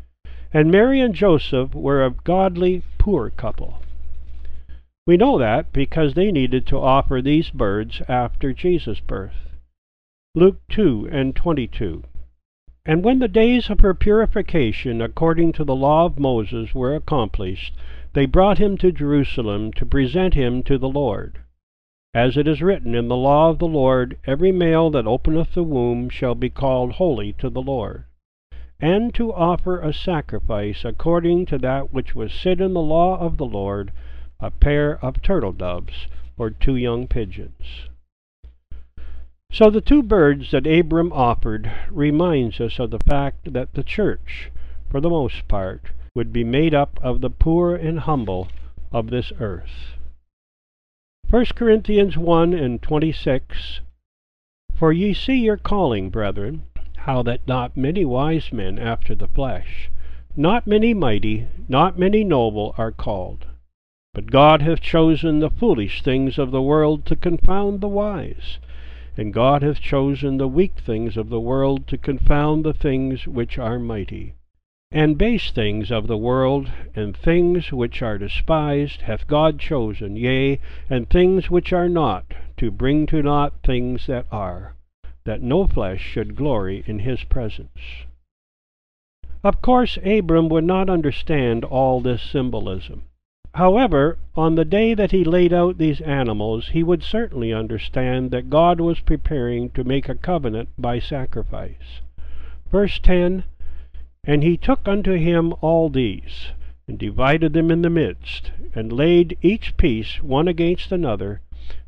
and 0.53 0.71
Mary 0.71 1.01
and 1.01 1.15
Joseph 1.15 1.75
were 1.75 2.05
a 2.05 2.11
godly 2.11 2.83
poor 2.99 3.31
couple. 3.31 3.81
We 5.09 5.17
know 5.17 5.39
that 5.39 5.73
because 5.73 6.13
they 6.13 6.31
needed 6.31 6.67
to 6.67 6.77
offer 6.77 7.23
these 7.23 7.49
birds 7.49 8.03
after 8.09 8.53
Jesus' 8.53 9.01
birth. 9.01 9.57
Luke 10.35 10.61
2 10.69 11.09
and 11.11 11.35
22. 11.35 12.03
And 12.85 13.03
when 13.03 13.19
the 13.19 13.27
days 13.27 13.71
of 13.71 13.81
her 13.81 13.95
purification 13.95 15.01
according 15.01 15.53
to 15.53 15.65
the 15.65 15.75
law 15.75 16.05
of 16.05 16.19
Moses 16.19 16.75
were 16.75 16.95
accomplished, 16.95 17.75
they 18.13 18.27
brought 18.27 18.59
him 18.59 18.77
to 18.77 18.93
Jerusalem 18.93 19.73
to 19.77 19.87
present 19.87 20.35
him 20.35 20.63
to 20.65 20.77
the 20.77 20.91
Lord. 20.91 21.39
As 22.13 22.37
it 22.37 22.47
is 22.47 22.61
written 22.61 22.95
in 22.95 23.09
the 23.09 23.17
law 23.17 23.49
of 23.49 23.61
the 23.61 23.67
Lord, 23.67 24.19
Every 24.27 24.53
male 24.53 24.91
that 24.91 25.07
openeth 25.07 25.55
the 25.55 25.63
womb 25.63 26.11
shall 26.11 26.35
be 26.35 26.51
called 26.51 26.93
holy 26.93 27.33
to 27.39 27.49
the 27.49 27.63
Lord. 27.63 28.05
And 28.79 29.15
to 29.15 29.33
offer 29.33 29.81
a 29.81 29.95
sacrifice 29.95 30.85
according 30.85 31.47
to 31.47 31.57
that 31.61 31.95
which 31.95 32.15
was 32.15 32.31
said 32.31 32.61
in 32.61 32.75
the 32.75 32.83
law 32.83 33.19
of 33.19 33.39
the 33.39 33.47
Lord, 33.47 33.91
a 34.41 34.51
pair 34.51 35.05
of 35.05 35.21
turtle 35.21 35.53
doves, 35.53 36.07
or 36.37 36.49
two 36.49 36.77
young 36.77 37.09
pigeons. 37.09 37.89
So 39.51 39.71
the 39.71 39.81
two 39.81 40.03
birds 40.03 40.53
that 40.53 40.67
Abram 40.67 41.13
offered 41.13 41.73
reminds 41.91 42.61
us 42.61 42.79
of 42.79 42.91
the 42.91 43.01
fact 43.01 43.53
that 43.53 43.75
the 43.75 43.83
church, 43.83 44.53
for 44.89 45.01
the 45.01 45.11
most 45.11 45.49
part, 45.49 45.91
would 46.15 46.33
be 46.33 46.45
made 46.45 46.75
up 46.75 47.01
of 47.03 47.21
the 47.21 47.31
poor 47.31 47.75
and 47.75 48.01
humble 48.01 48.49
of 48.93 49.11
this 49.11 49.33
earth. 49.41 49.97
1 51.31 51.47
Corinthians 51.57 52.17
1 52.17 52.55
and 52.55 52.81
26 52.81 53.81
For 54.77 54.93
ye 54.93 55.13
see 55.13 55.39
your 55.39 55.57
calling, 55.57 56.11
brethren, 56.11 56.63
how 56.97 57.23
that 57.25 57.47
not 57.49 57.77
many 57.77 58.05
wise 58.05 58.53
men 58.53 58.79
after 58.79 59.17
the 59.17 59.29
flesh, 59.29 59.91
not 60.37 60.67
many 60.67 60.95
mighty, 60.95 61.49
not 61.69 61.99
many 61.99 62.23
noble 62.23 62.73
are 62.79 62.93
called. 62.93 63.47
But 64.19 64.33
God 64.33 64.63
hath 64.63 64.81
chosen 64.81 65.39
the 65.39 65.49
foolish 65.49 66.03
things 66.03 66.39
of 66.39 66.51
the 66.51 66.61
world 66.61 67.07
to 67.07 67.15
confound 67.15 67.81
the 67.81 67.87
wise, 67.87 68.59
and 69.17 69.33
God 69.33 69.63
hath 69.63 69.81
chosen 69.81 70.39
the 70.39 70.49
weak 70.49 70.75
things 70.81 71.17
of 71.17 71.29
the 71.29 71.39
world 71.39 71.87
to 71.87 71.97
confound 71.97 72.65
the 72.65 72.73
things 72.73 73.29
which 73.29 73.61
are 73.61 73.79
mighty. 73.79 74.35
And 74.91 75.17
base 75.17 75.53
things 75.53 75.93
of 75.93 76.09
the 76.09 76.17
world, 76.17 76.69
and 76.97 77.17
things 77.17 77.71
which 77.71 78.03
are 78.03 78.19
despised, 78.19 79.03
hath 79.03 79.29
God 79.29 79.61
chosen, 79.61 80.17
yea, 80.17 80.59
and 80.91 81.09
things 81.09 81.49
which 81.49 81.73
are 81.73 81.89
not, 81.89 82.25
to 82.57 82.73
bring 82.73 83.07
to 83.07 83.23
naught 83.23 83.53
things 83.63 84.09
that 84.09 84.27
are, 84.33 84.75
that 85.27 85.43
no 85.43 85.69
flesh 85.69 86.01
should 86.01 86.35
glory 86.35 86.83
in 86.89 86.99
his 86.99 87.23
presence. 87.23 87.79
Of 89.45 89.63
course, 89.63 89.97
Abram 90.05 90.49
would 90.49 90.65
not 90.65 90.91
understand 90.91 91.65
all 91.65 92.01
this 92.01 92.21
symbolism. 92.21 93.05
However, 93.59 94.19
on 94.37 94.55
the 94.55 94.65
day 94.65 94.95
that 94.95 95.11
he 95.11 95.25
laid 95.25 95.53
out 95.53 95.79
these 95.79 96.01
animals, 96.03 96.69
he 96.69 96.85
would 96.85 97.03
certainly 97.03 97.53
understand 97.53 98.31
that 98.31 98.51
God 98.51 98.81
was 98.81 99.01
preparing 99.01 99.71
to 99.71 99.83
make 99.83 100.09
a 100.09 100.15
covenant 100.15 100.69
by 100.79 101.01
sacrifice. 101.01 102.01
Verse 102.71 103.01
10 103.01 103.43
And 104.23 104.45
he 104.45 104.57
took 104.57 104.87
unto 104.87 105.15
him 105.15 105.53
all 105.61 105.89
these, 105.89 106.53
and 106.87 107.01
divided 107.01 107.53
them 107.53 107.73
in 107.73 107.83
the 107.83 107.91
midst, 107.91 108.53
and 108.77 108.93
laid 108.93 109.37
each 109.43 109.77
piece 109.77 110.23
one 110.23 110.47
against 110.47 110.93
another, 110.93 111.41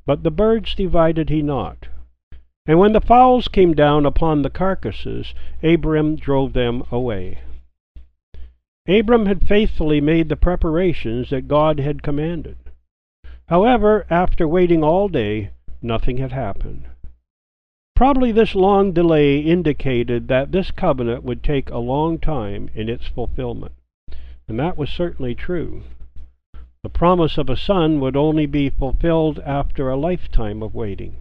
but 0.05 0.25
the 0.25 0.33
birds 0.33 0.75
divided 0.75 1.31
he 1.31 1.41
not. 1.41 1.87
And 2.67 2.81
when 2.81 2.95
the 2.95 3.01
fowls 3.01 3.47
came 3.47 3.75
down 3.75 4.07
upon 4.07 4.43
the 4.43 4.51
carcasses, 4.51 5.35
Abram 5.63 6.17
drove 6.17 6.53
them 6.53 6.83
away. 6.91 7.39
Abram 8.91 9.27
had 9.27 9.47
faithfully 9.47 10.01
made 10.01 10.29
the 10.29 10.37
preparations 10.37 11.31
that 11.31 11.47
God 11.47 11.79
had 11.79 12.03
commanded. 12.03 12.57
However, 13.47 14.05
after 14.11 14.49
waiting 14.49 14.83
all 14.83 15.09
day, 15.09 15.51
nothing 15.81 16.17
had 16.17 16.33
happened. 16.33 16.87
Probably 17.95 18.33
this 18.33 18.55
long 18.55 18.93
delay 18.93 19.39
indicated 19.39 20.27
that 20.27 20.51
this 20.51 20.73
covenant 20.73 21.23
would 21.23 21.43
take 21.43 21.71
a 21.71 21.79
long 21.79 22.19
time 22.19 22.69
in 22.75 22.89
its 22.89 23.07
fulfillment, 23.07 23.75
and 24.49 24.59
that 24.59 24.77
was 24.77 24.91
certainly 24.91 25.35
true. 25.35 25.83
The 26.83 26.89
promise 26.89 27.39
of 27.39 27.51
a 27.51 27.57
son 27.57 28.01
would 28.01 28.17
only 28.17 28.47
be 28.47 28.71
fulfilled 28.71 29.39
after 29.41 29.89
a 29.89 29.97
lifetime 29.97 30.63
of 30.63 30.75
waiting. 30.75 31.17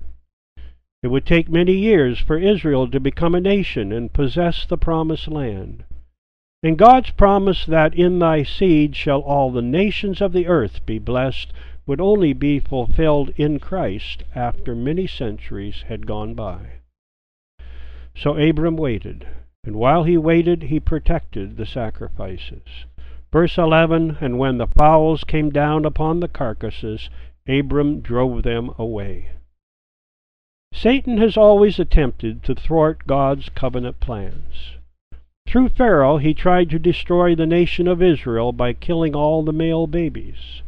It 1.04 1.10
would 1.10 1.26
take 1.26 1.50
many 1.50 1.74
years 1.74 2.20
for 2.20 2.38
Israel 2.38 2.90
to 2.90 3.00
become 3.00 3.36
a 3.36 3.42
nation 3.42 3.92
and 3.92 4.12
possess 4.12 4.66
the 4.66 4.78
promised 4.78 5.28
land. 5.28 5.84
And 6.62 6.78
God's 6.78 7.12
promise 7.12 7.66
that 7.66 7.96
in 7.96 8.20
thy 8.20 8.44
seed 8.44 8.94
shall 8.96 9.22
all 9.22 9.50
the 9.50 9.62
nations 9.62 10.20
of 10.20 10.34
the 10.34 10.48
earth 10.48 10.86
be 10.86 11.00
blessed 11.00 11.54
would 11.86 12.02
only 12.02 12.34
be 12.34 12.60
fulfilled 12.60 13.32
in 13.38 13.60
Christ 13.60 14.24
after 14.36 14.76
many 14.76 15.08
centuries 15.08 15.84
had 15.88 16.06
gone 16.06 16.34
by. 16.34 16.80
So 18.14 18.38
Abram 18.38 18.76
waited, 18.76 19.26
and 19.64 19.78
while 19.78 20.04
he 20.04 20.18
waited, 20.18 20.64
he 20.64 20.82
protected 20.82 21.56
the 21.56 21.66
sacrifices. 21.66 22.86
Verse 23.32 23.58
11 23.58 24.18
And 24.20 24.38
when 24.38 24.58
the 24.58 24.68
fowls 24.68 25.24
came 25.24 25.52
down 25.52 25.86
upon 25.86 26.20
the 26.20 26.28
carcasses, 26.28 27.10
Abram 27.48 28.02
drove 28.02 28.44
them 28.44 28.72
away. 28.78 29.30
Satan 30.74 31.18
has 31.20 31.38
always 31.38 31.80
attempted 31.80 32.44
to 32.44 32.54
thwart 32.54 33.08
God's 33.08 33.48
covenant 33.50 34.00
plans. 34.00 34.76
Through 35.50 35.70
Pharaoh, 35.70 36.18
he 36.18 36.36
tried 36.36 36.70
to 36.70 36.78
destroy 36.78 37.34
the 37.34 37.48
nation 37.48 37.88
of 37.88 38.04
Israel 38.04 38.52
by 38.52 38.72
killing 38.72 39.16
all 39.16 39.42
the 39.42 39.52
male 39.52 39.88
babies. 39.88 40.62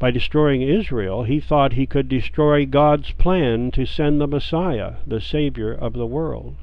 By 0.00 0.10
destroying 0.10 0.62
Israel, 0.62 1.22
he 1.22 1.38
thought 1.38 1.74
he 1.74 1.86
could 1.86 2.08
destroy 2.08 2.66
God's 2.66 3.12
plan 3.12 3.70
to 3.70 3.86
send 3.86 4.20
the 4.20 4.26
Messiah, 4.26 4.94
the 5.06 5.20
Savior 5.20 5.72
of 5.72 5.92
the 5.92 6.08
world. 6.08 6.56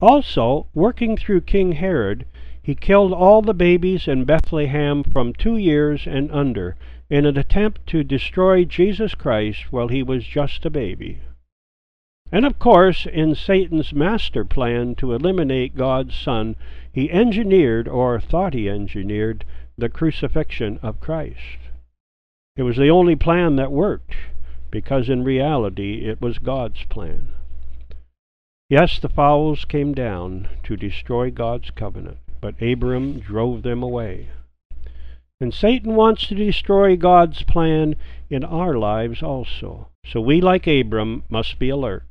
Also, 0.00 0.68
working 0.72 1.18
through 1.18 1.42
King 1.42 1.72
Herod, 1.72 2.24
he 2.62 2.74
killed 2.74 3.12
all 3.12 3.42
the 3.42 3.52
babies 3.52 4.08
in 4.08 4.24
Bethlehem 4.24 5.02
from 5.02 5.34
two 5.34 5.58
years 5.58 6.06
and 6.06 6.32
under 6.32 6.76
in 7.10 7.26
an 7.26 7.36
attempt 7.36 7.86
to 7.88 8.02
destroy 8.02 8.64
Jesus 8.64 9.14
Christ 9.14 9.70
while 9.70 9.88
he 9.88 10.02
was 10.02 10.24
just 10.24 10.64
a 10.64 10.70
baby. 10.70 11.18
And 12.32 12.46
of 12.46 12.58
course, 12.58 13.04
in 13.04 13.34
Satan's 13.34 13.92
master 13.92 14.42
plan 14.42 14.94
to 14.94 15.12
eliminate 15.12 15.76
God's 15.76 16.16
Son, 16.16 16.56
he 16.90 17.10
engineered, 17.10 17.86
or 17.86 18.18
thought 18.18 18.54
he 18.54 18.70
engineered, 18.70 19.44
the 19.76 19.90
crucifixion 19.90 20.78
of 20.82 20.98
Christ. 20.98 21.58
It 22.56 22.62
was 22.62 22.78
the 22.78 22.90
only 22.90 23.16
plan 23.16 23.56
that 23.56 23.70
worked, 23.70 24.14
because 24.70 25.10
in 25.10 25.24
reality 25.24 26.06
it 26.06 26.22
was 26.22 26.38
God's 26.38 26.84
plan. 26.84 27.28
Yes, 28.70 28.98
the 28.98 29.10
fowls 29.10 29.66
came 29.66 29.92
down 29.92 30.48
to 30.62 30.76
destroy 30.76 31.30
God's 31.30 31.70
covenant, 31.70 32.16
but 32.40 32.60
Abram 32.62 33.20
drove 33.20 33.62
them 33.62 33.82
away. 33.82 34.28
And 35.42 35.52
Satan 35.52 35.96
wants 35.96 36.28
to 36.28 36.36
destroy 36.36 36.96
God's 36.96 37.42
plan 37.42 37.96
in 38.30 38.44
our 38.44 38.78
lives 38.78 39.24
also. 39.24 39.88
So 40.06 40.20
we, 40.20 40.40
like 40.40 40.68
Abram, 40.68 41.24
must 41.28 41.58
be 41.58 41.68
alert. 41.68 42.04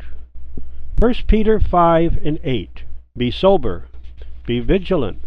1 1.00 1.14
Peter 1.28 1.58
5 1.58 2.26
and 2.26 2.42
8 2.44 2.84
Be 3.16 3.32
sober, 3.32 3.88
be 4.46 4.60
vigilant, 4.60 5.22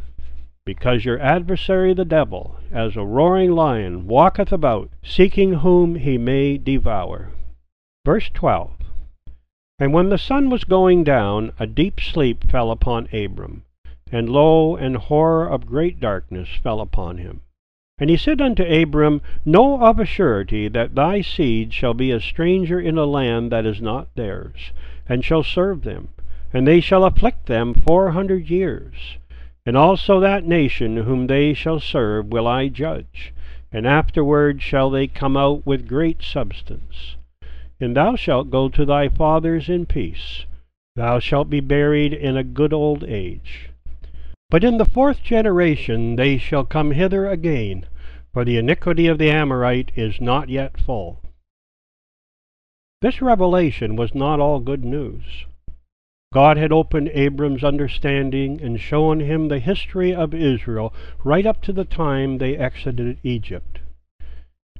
because 0.66 1.06
your 1.06 1.18
adversary 1.18 1.94
the 1.94 2.04
devil, 2.04 2.56
as 2.70 2.94
a 2.94 3.06
roaring 3.06 3.52
lion, 3.52 4.06
walketh 4.06 4.52
about, 4.52 4.90
seeking 5.02 5.54
whom 5.54 5.94
he 5.94 6.18
may 6.18 6.58
devour. 6.58 7.30
Verse 8.04 8.28
12 8.34 8.70
And 9.78 9.94
when 9.94 10.10
the 10.10 10.18
sun 10.18 10.50
was 10.50 10.64
going 10.64 11.04
down, 11.04 11.52
a 11.58 11.66
deep 11.66 11.98
sleep 12.00 12.50
fell 12.50 12.70
upon 12.70 13.08
Abram, 13.14 13.62
and 14.12 14.28
lo, 14.28 14.76
an 14.76 14.96
horror 14.96 15.48
of 15.48 15.64
great 15.64 16.00
darkness 16.00 16.50
fell 16.62 16.82
upon 16.82 17.16
him. 17.16 17.40
And 17.98 18.10
he 18.10 18.16
said 18.16 18.40
unto 18.40 18.64
Abram, 18.64 19.22
Know 19.44 19.80
of 19.80 20.00
a 20.00 20.04
surety 20.04 20.66
that 20.68 20.96
thy 20.96 21.20
seed 21.20 21.72
shall 21.72 21.94
be 21.94 22.10
a 22.10 22.18
stranger 22.18 22.80
in 22.80 22.98
a 22.98 23.04
land 23.04 23.52
that 23.52 23.64
is 23.64 23.80
not 23.80 24.12
theirs, 24.16 24.72
and 25.08 25.24
shall 25.24 25.44
serve 25.44 25.84
them, 25.84 26.08
and 26.52 26.66
they 26.66 26.80
shall 26.80 27.04
afflict 27.04 27.46
them 27.46 27.72
four 27.72 28.10
hundred 28.10 28.50
years. 28.50 29.18
And 29.64 29.76
also 29.76 30.18
that 30.20 30.44
nation 30.44 30.98
whom 30.98 31.28
they 31.28 31.54
shall 31.54 31.78
serve 31.78 32.26
will 32.26 32.48
I 32.48 32.68
judge, 32.68 33.32
and 33.70 33.86
afterward 33.86 34.60
shall 34.60 34.90
they 34.90 35.06
come 35.06 35.36
out 35.36 35.64
with 35.64 35.88
great 35.88 36.20
substance. 36.20 37.16
And 37.80 37.96
thou 37.96 38.16
shalt 38.16 38.50
go 38.50 38.68
to 38.70 38.84
thy 38.84 39.08
fathers 39.08 39.68
in 39.68 39.86
peace. 39.86 40.46
Thou 40.96 41.20
shalt 41.20 41.48
be 41.48 41.60
buried 41.60 42.12
in 42.12 42.36
a 42.36 42.44
good 42.44 42.72
old 42.72 43.04
age. 43.04 43.70
But 44.54 44.62
in 44.62 44.78
the 44.78 44.84
fourth 44.84 45.24
generation 45.24 46.14
they 46.14 46.38
shall 46.38 46.64
come 46.64 46.92
hither 46.92 47.26
again, 47.26 47.86
for 48.32 48.44
the 48.44 48.56
iniquity 48.56 49.08
of 49.08 49.18
the 49.18 49.28
Amorite 49.28 49.90
is 49.96 50.20
not 50.20 50.48
yet 50.48 50.80
full. 50.80 51.20
This 53.00 53.20
revelation 53.20 53.96
was 53.96 54.14
not 54.14 54.38
all 54.38 54.60
good 54.60 54.84
news. 54.84 55.46
God 56.32 56.56
had 56.56 56.70
opened 56.70 57.10
Abram's 57.14 57.64
understanding 57.64 58.60
and 58.62 58.78
shown 58.78 59.18
him 59.18 59.48
the 59.48 59.58
history 59.58 60.14
of 60.14 60.32
Israel 60.32 60.94
right 61.24 61.46
up 61.46 61.60
to 61.62 61.72
the 61.72 61.84
time 61.84 62.38
they 62.38 62.56
exited 62.56 63.18
Egypt. 63.24 63.80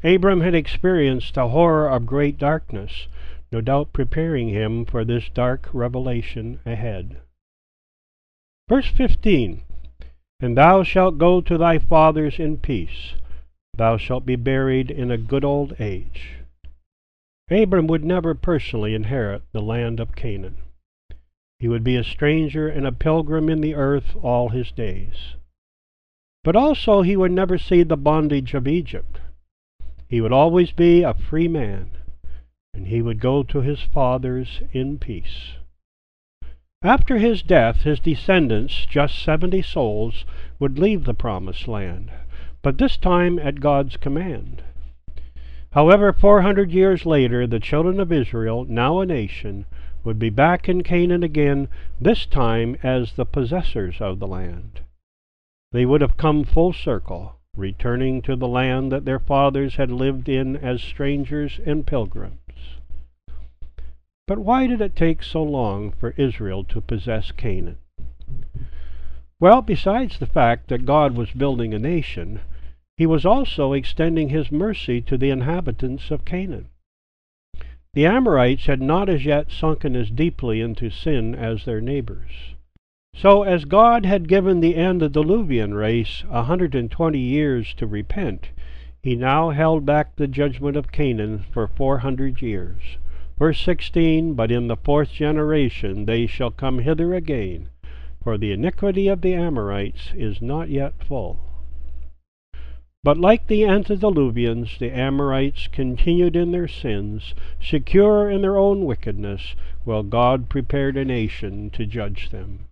Abram 0.04 0.40
had 0.40 0.54
experienced 0.54 1.34
the 1.34 1.48
horror 1.48 1.88
of 1.90 2.06
great 2.06 2.38
darkness, 2.38 3.08
no 3.50 3.60
doubt 3.60 3.92
preparing 3.92 4.50
him 4.50 4.84
for 4.84 5.04
this 5.04 5.28
dark 5.30 5.68
revelation 5.72 6.60
ahead. 6.64 7.16
Verse 8.68 8.88
15 8.88 9.60
And 10.40 10.56
thou 10.56 10.82
shalt 10.82 11.18
go 11.18 11.42
to 11.42 11.58
thy 11.58 11.78
fathers 11.78 12.38
in 12.38 12.56
peace, 12.56 13.14
thou 13.76 13.98
shalt 13.98 14.24
be 14.24 14.36
buried 14.36 14.90
in 14.90 15.10
a 15.10 15.18
good 15.18 15.44
old 15.44 15.78
age. 15.78 16.38
Abram 17.50 17.86
would 17.88 18.04
never 18.04 18.34
personally 18.34 18.94
inherit 18.94 19.42
the 19.52 19.60
land 19.60 20.00
of 20.00 20.16
Canaan. 20.16 20.56
He 21.58 21.68
would 21.68 21.84
be 21.84 21.96
a 21.96 22.04
stranger 22.04 22.66
and 22.66 22.86
a 22.86 22.92
pilgrim 22.92 23.50
in 23.50 23.60
the 23.60 23.74
earth 23.74 24.16
all 24.16 24.48
his 24.48 24.72
days. 24.72 25.36
But 26.42 26.56
also 26.56 27.02
he 27.02 27.16
would 27.16 27.32
never 27.32 27.58
see 27.58 27.82
the 27.82 27.98
bondage 27.98 28.54
of 28.54 28.66
Egypt. 28.66 29.20
He 30.08 30.22
would 30.22 30.32
always 30.32 30.72
be 30.72 31.02
a 31.02 31.14
free 31.14 31.48
man, 31.48 31.90
and 32.72 32.86
he 32.86 33.02
would 33.02 33.20
go 33.20 33.42
to 33.42 33.60
his 33.60 33.82
fathers 33.82 34.62
in 34.72 34.98
peace. 34.98 35.56
After 36.84 37.16
his 37.16 37.42
death, 37.42 37.84
his 37.84 37.98
descendants, 37.98 38.84
just 38.84 39.18
seventy 39.18 39.62
souls, 39.62 40.26
would 40.58 40.78
leave 40.78 41.04
the 41.04 41.14
promised 41.14 41.66
land, 41.66 42.10
but 42.60 42.76
this 42.76 42.98
time 42.98 43.38
at 43.38 43.58
God's 43.58 43.96
command. 43.96 44.62
However, 45.70 46.12
four 46.12 46.42
hundred 46.42 46.72
years 46.72 47.06
later, 47.06 47.46
the 47.46 47.58
children 47.58 47.98
of 47.98 48.12
Israel, 48.12 48.66
now 48.68 49.00
a 49.00 49.06
nation, 49.06 49.64
would 50.04 50.18
be 50.18 50.28
back 50.28 50.68
in 50.68 50.82
Canaan 50.82 51.22
again, 51.22 51.68
this 51.98 52.26
time 52.26 52.76
as 52.82 53.14
the 53.14 53.24
possessors 53.24 54.02
of 54.02 54.18
the 54.18 54.26
land. 54.26 54.82
They 55.72 55.86
would 55.86 56.02
have 56.02 56.18
come 56.18 56.44
full 56.44 56.74
circle, 56.74 57.36
returning 57.56 58.20
to 58.22 58.36
the 58.36 58.46
land 58.46 58.92
that 58.92 59.06
their 59.06 59.18
fathers 59.18 59.76
had 59.76 59.90
lived 59.90 60.28
in 60.28 60.54
as 60.54 60.82
strangers 60.82 61.58
and 61.64 61.86
pilgrims. 61.86 62.40
But 64.26 64.38
why 64.38 64.66
did 64.66 64.80
it 64.80 64.96
take 64.96 65.22
so 65.22 65.42
long 65.42 65.90
for 65.90 66.14
Israel 66.16 66.64
to 66.64 66.80
possess 66.80 67.30
Canaan? 67.30 67.76
Well, 69.38 69.60
besides 69.60 70.18
the 70.18 70.26
fact 70.26 70.68
that 70.68 70.86
God 70.86 71.14
was 71.14 71.32
building 71.32 71.74
a 71.74 71.78
nation, 71.78 72.40
he 72.96 73.04
was 73.04 73.26
also 73.26 73.74
extending 73.74 74.30
his 74.30 74.50
mercy 74.50 75.02
to 75.02 75.18
the 75.18 75.28
inhabitants 75.28 76.10
of 76.10 76.24
Canaan. 76.24 76.70
The 77.92 78.06
Amorites 78.06 78.64
had 78.64 78.80
not 78.80 79.08
as 79.10 79.26
yet 79.26 79.50
sunken 79.50 79.94
as 79.94 80.10
deeply 80.10 80.62
into 80.62 80.88
sin 80.88 81.34
as 81.34 81.64
their 81.64 81.82
neighbors. 81.82 82.54
So, 83.14 83.42
as 83.42 83.66
God 83.66 84.06
had 84.06 84.26
given 84.26 84.60
the 84.60 84.76
antediluvian 84.76 85.74
race 85.74 86.24
a 86.30 86.44
hundred 86.44 86.74
and 86.74 86.90
twenty 86.90 87.20
years 87.20 87.74
to 87.74 87.86
repent, 87.86 88.48
he 89.02 89.14
now 89.14 89.50
held 89.50 89.84
back 89.84 90.16
the 90.16 90.26
judgment 90.26 90.76
of 90.76 90.90
Canaan 90.90 91.44
for 91.52 91.68
four 91.68 91.98
hundred 91.98 92.40
years. 92.40 92.96
Verse 93.38 93.60
16 93.60 94.34
But 94.34 94.50
in 94.50 94.68
the 94.68 94.76
fourth 94.76 95.12
generation 95.12 96.04
they 96.04 96.26
shall 96.26 96.50
come 96.50 96.78
hither 96.78 97.14
again, 97.14 97.68
for 98.22 98.38
the 98.38 98.52
iniquity 98.52 99.08
of 99.08 99.22
the 99.22 99.34
Amorites 99.34 100.12
is 100.14 100.40
not 100.40 100.70
yet 100.70 101.02
full. 101.02 101.40
But 103.02 103.18
like 103.18 103.48
the 103.48 103.64
antediluvians, 103.64 104.78
the 104.78 104.90
Amorites 104.90 105.66
continued 105.66 106.36
in 106.36 106.52
their 106.52 106.68
sins, 106.68 107.34
secure 107.60 108.30
in 108.30 108.40
their 108.40 108.56
own 108.56 108.86
wickedness, 108.86 109.54
while 109.84 110.02
God 110.02 110.48
prepared 110.48 110.96
a 110.96 111.04
nation 111.04 111.68
to 111.70 111.84
judge 111.84 112.30
them. 112.30 112.66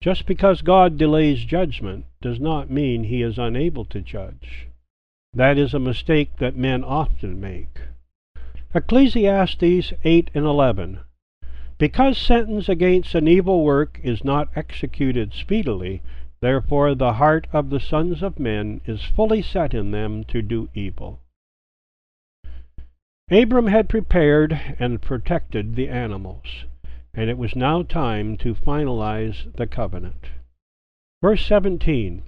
Just 0.00 0.24
because 0.24 0.62
God 0.62 0.96
delays 0.96 1.44
judgment 1.44 2.06
does 2.22 2.40
not 2.40 2.70
mean 2.70 3.04
he 3.04 3.22
is 3.22 3.38
unable 3.38 3.84
to 3.86 4.00
judge. 4.00 4.68
That 5.34 5.58
is 5.58 5.74
a 5.74 5.78
mistake 5.78 6.36
that 6.38 6.56
men 6.56 6.82
often 6.82 7.38
make. 7.38 7.80
Ecclesiastes 8.74 9.92
8 10.02 10.30
and 10.34 10.46
11. 10.46 11.00
Because 11.78 12.16
sentence 12.16 12.68
against 12.68 13.14
an 13.14 13.28
evil 13.28 13.64
work 13.64 14.00
is 14.02 14.24
not 14.24 14.48
executed 14.56 15.32
speedily, 15.34 16.02
Therefore 16.42 16.96
the 16.96 17.14
heart 17.14 17.46
of 17.52 17.70
the 17.70 17.78
sons 17.78 18.20
of 18.20 18.40
men 18.40 18.80
is 18.84 19.04
fully 19.04 19.42
set 19.42 19.74
in 19.74 19.92
them 19.92 20.24
to 20.24 20.42
do 20.42 20.68
evil. 20.74 21.20
Abram 23.30 23.68
had 23.68 23.88
prepared 23.88 24.60
and 24.80 25.00
protected 25.00 25.76
the 25.76 25.88
animals, 25.88 26.64
and 27.14 27.30
it 27.30 27.38
was 27.38 27.54
now 27.54 27.84
time 27.84 28.36
to 28.38 28.56
finalize 28.56 29.54
the 29.54 29.68
covenant. 29.68 30.30
Verse 31.22 31.46
17 31.46 32.24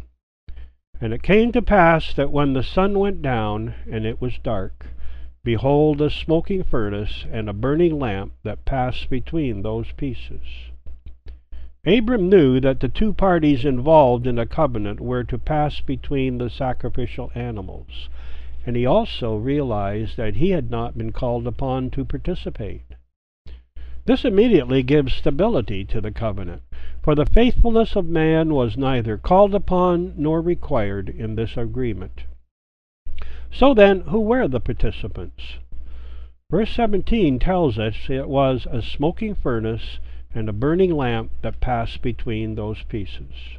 And 1.00 1.12
it 1.12 1.24
came 1.24 1.50
to 1.50 1.60
pass 1.60 2.14
that 2.14 2.30
when 2.30 2.52
the 2.52 2.62
sun 2.62 3.00
went 3.00 3.20
down, 3.20 3.74
and 3.90 4.06
it 4.06 4.20
was 4.20 4.38
dark, 4.38 4.86
behold 5.44 6.00
a 6.00 6.08
smoking 6.08 6.64
furnace 6.64 7.26
and 7.30 7.48
a 7.48 7.52
burning 7.52 7.98
lamp 7.98 8.32
that 8.42 8.64
passed 8.64 9.10
between 9.10 9.62
those 9.62 9.92
pieces. 9.92 10.40
Abram 11.86 12.30
knew 12.30 12.60
that 12.60 12.80
the 12.80 12.88
two 12.88 13.12
parties 13.12 13.62
involved 13.62 14.26
in 14.26 14.38
a 14.38 14.46
covenant 14.46 15.00
were 15.00 15.22
to 15.24 15.36
pass 15.36 15.82
between 15.82 16.38
the 16.38 16.48
sacrificial 16.48 17.30
animals, 17.34 18.08
and 18.64 18.74
he 18.74 18.86
also 18.86 19.36
realized 19.36 20.16
that 20.16 20.36
he 20.36 20.50
had 20.50 20.70
not 20.70 20.96
been 20.96 21.12
called 21.12 21.46
upon 21.46 21.90
to 21.90 22.06
participate. 22.06 22.84
This 24.06 24.24
immediately 24.24 24.82
gives 24.82 25.12
stability 25.12 25.84
to 25.86 26.00
the 26.00 26.10
covenant, 26.10 26.62
for 27.02 27.14
the 27.14 27.26
faithfulness 27.26 27.96
of 27.96 28.06
man 28.06 28.54
was 28.54 28.78
neither 28.78 29.18
called 29.18 29.54
upon 29.54 30.14
nor 30.16 30.40
required 30.40 31.10
in 31.10 31.34
this 31.34 31.54
agreement. 31.56 32.24
So 33.54 33.72
then, 33.72 34.00
who 34.00 34.18
were 34.18 34.48
the 34.48 34.58
participants? 34.58 35.58
Verse 36.50 36.74
17 36.74 37.38
tells 37.38 37.78
us 37.78 37.94
it 38.10 38.28
was 38.28 38.66
a 38.68 38.82
smoking 38.82 39.36
furnace 39.36 40.00
and 40.34 40.48
a 40.48 40.52
burning 40.52 40.90
lamp 40.96 41.30
that 41.42 41.60
passed 41.60 42.02
between 42.02 42.56
those 42.56 42.82
pieces. 42.82 43.58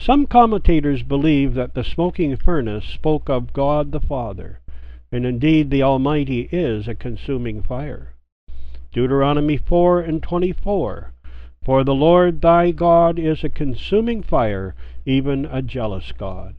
Some 0.00 0.26
commentators 0.26 1.04
believe 1.04 1.54
that 1.54 1.74
the 1.74 1.84
smoking 1.84 2.36
furnace 2.36 2.84
spoke 2.84 3.28
of 3.28 3.52
God 3.52 3.92
the 3.92 4.00
Father, 4.00 4.58
and 5.12 5.24
indeed 5.24 5.70
the 5.70 5.84
Almighty 5.84 6.48
is 6.50 6.88
a 6.88 6.96
consuming 6.96 7.62
fire. 7.62 8.14
Deuteronomy 8.92 9.56
4 9.56 10.00
and 10.00 10.20
24 10.20 11.12
For 11.62 11.84
the 11.84 11.94
Lord 11.94 12.42
thy 12.42 12.72
God 12.72 13.20
is 13.20 13.44
a 13.44 13.50
consuming 13.50 14.24
fire, 14.24 14.74
even 15.06 15.44
a 15.44 15.62
jealous 15.62 16.10
God. 16.10 16.56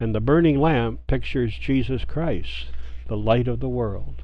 And 0.00 0.14
the 0.14 0.20
burning 0.20 0.60
lamp 0.60 1.06
pictures 1.06 1.58
Jesus 1.58 2.04
Christ, 2.04 2.66
the 3.08 3.16
light 3.16 3.48
of 3.48 3.60
the 3.60 3.68
world. 3.68 4.22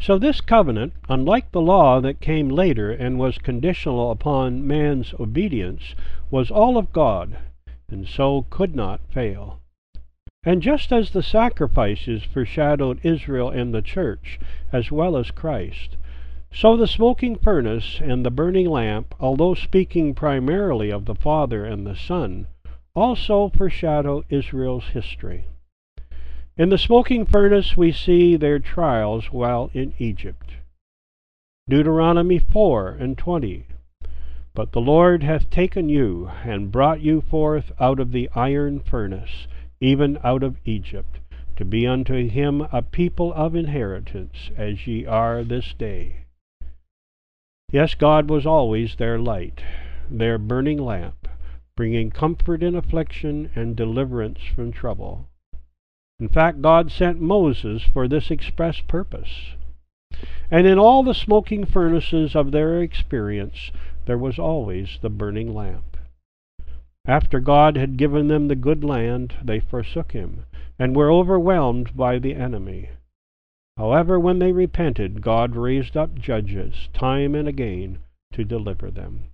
So 0.00 0.18
this 0.18 0.40
covenant, 0.40 0.92
unlike 1.08 1.50
the 1.50 1.60
law 1.60 2.00
that 2.00 2.20
came 2.20 2.48
later 2.48 2.90
and 2.90 3.18
was 3.18 3.38
conditional 3.38 4.10
upon 4.10 4.66
man's 4.66 5.14
obedience, 5.18 5.94
was 6.30 6.50
all 6.50 6.76
of 6.76 6.92
God, 6.92 7.38
and 7.88 8.06
so 8.06 8.46
could 8.50 8.76
not 8.76 9.00
fail. 9.10 9.60
And 10.44 10.60
just 10.60 10.92
as 10.92 11.10
the 11.10 11.22
sacrifices 11.22 12.22
foreshadowed 12.22 13.00
Israel 13.02 13.48
and 13.48 13.72
the 13.72 13.82
church, 13.82 14.38
as 14.72 14.92
well 14.92 15.16
as 15.16 15.30
Christ, 15.30 15.96
so 16.52 16.76
the 16.76 16.86
smoking 16.86 17.36
furnace 17.36 17.98
and 18.00 18.24
the 18.24 18.30
burning 18.30 18.68
lamp, 18.68 19.14
although 19.18 19.54
speaking 19.54 20.14
primarily 20.14 20.90
of 20.90 21.06
the 21.06 21.14
Father 21.14 21.64
and 21.64 21.86
the 21.86 21.96
Son, 21.96 22.46
also 22.94 23.50
foreshadow 23.56 24.24
Israel's 24.28 24.88
history. 24.92 25.46
In 26.56 26.68
the 26.68 26.78
smoking 26.78 27.26
furnace 27.26 27.76
we 27.76 27.90
see 27.90 28.36
their 28.36 28.60
trials 28.60 29.32
while 29.32 29.70
in 29.74 29.92
Egypt. 29.98 30.54
Deuteronomy 31.68 32.38
4 32.38 32.90
and 32.90 33.18
20. 33.18 33.66
But 34.54 34.70
the 34.70 34.80
Lord 34.80 35.24
hath 35.24 35.50
taken 35.50 35.88
you, 35.88 36.30
and 36.44 36.70
brought 36.70 37.00
you 37.00 37.22
forth 37.22 37.72
out 37.80 37.98
of 37.98 38.12
the 38.12 38.30
iron 38.36 38.78
furnace, 38.78 39.48
even 39.80 40.16
out 40.22 40.44
of 40.44 40.58
Egypt, 40.64 41.18
to 41.56 41.64
be 41.64 41.88
unto 41.88 42.28
him 42.28 42.60
a 42.72 42.82
people 42.82 43.32
of 43.32 43.56
inheritance, 43.56 44.52
as 44.56 44.86
ye 44.86 45.04
are 45.04 45.42
this 45.42 45.74
day. 45.74 46.26
Yes, 47.72 47.94
God 47.94 48.30
was 48.30 48.46
always 48.46 48.94
their 48.94 49.18
light, 49.18 49.60
their 50.08 50.38
burning 50.38 50.78
lamp, 50.78 51.23
bringing 51.76 52.10
comfort 52.10 52.62
in 52.62 52.74
affliction 52.74 53.50
and 53.54 53.76
deliverance 53.76 54.40
from 54.54 54.72
trouble. 54.72 55.28
In 56.20 56.28
fact, 56.28 56.62
God 56.62 56.92
sent 56.92 57.20
Moses 57.20 57.82
for 57.82 58.06
this 58.06 58.30
express 58.30 58.80
purpose. 58.80 59.54
And 60.50 60.66
in 60.66 60.78
all 60.78 61.02
the 61.02 61.14
smoking 61.14 61.64
furnaces 61.64 62.36
of 62.36 62.52
their 62.52 62.80
experience, 62.80 63.72
there 64.06 64.18
was 64.18 64.38
always 64.38 64.98
the 65.02 65.10
burning 65.10 65.52
lamp. 65.52 65.96
After 67.06 67.40
God 67.40 67.76
had 67.76 67.96
given 67.96 68.28
them 68.28 68.48
the 68.48 68.54
good 68.54 68.84
land, 68.84 69.34
they 69.42 69.60
forsook 69.60 70.12
him, 70.12 70.44
and 70.78 70.94
were 70.94 71.10
overwhelmed 71.10 71.96
by 71.96 72.18
the 72.18 72.34
enemy. 72.34 72.90
However, 73.76 74.20
when 74.20 74.38
they 74.38 74.52
repented, 74.52 75.20
God 75.20 75.56
raised 75.56 75.96
up 75.96 76.14
judges, 76.14 76.88
time 76.92 77.34
and 77.34 77.48
again, 77.48 77.98
to 78.32 78.44
deliver 78.44 78.90
them. 78.90 79.24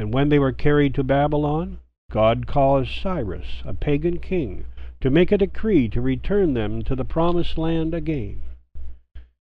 And 0.00 0.14
when 0.14 0.30
they 0.30 0.38
were 0.38 0.52
carried 0.52 0.94
to 0.94 1.04
Babylon, 1.04 1.78
God 2.10 2.46
caused 2.46 2.90
Cyrus, 2.90 3.62
a 3.66 3.74
pagan 3.74 4.18
king, 4.18 4.64
to 5.02 5.10
make 5.10 5.30
a 5.30 5.36
decree 5.36 5.90
to 5.90 6.00
return 6.00 6.54
them 6.54 6.80
to 6.84 6.96
the 6.96 7.04
promised 7.04 7.58
land 7.58 7.92
again. 7.92 8.40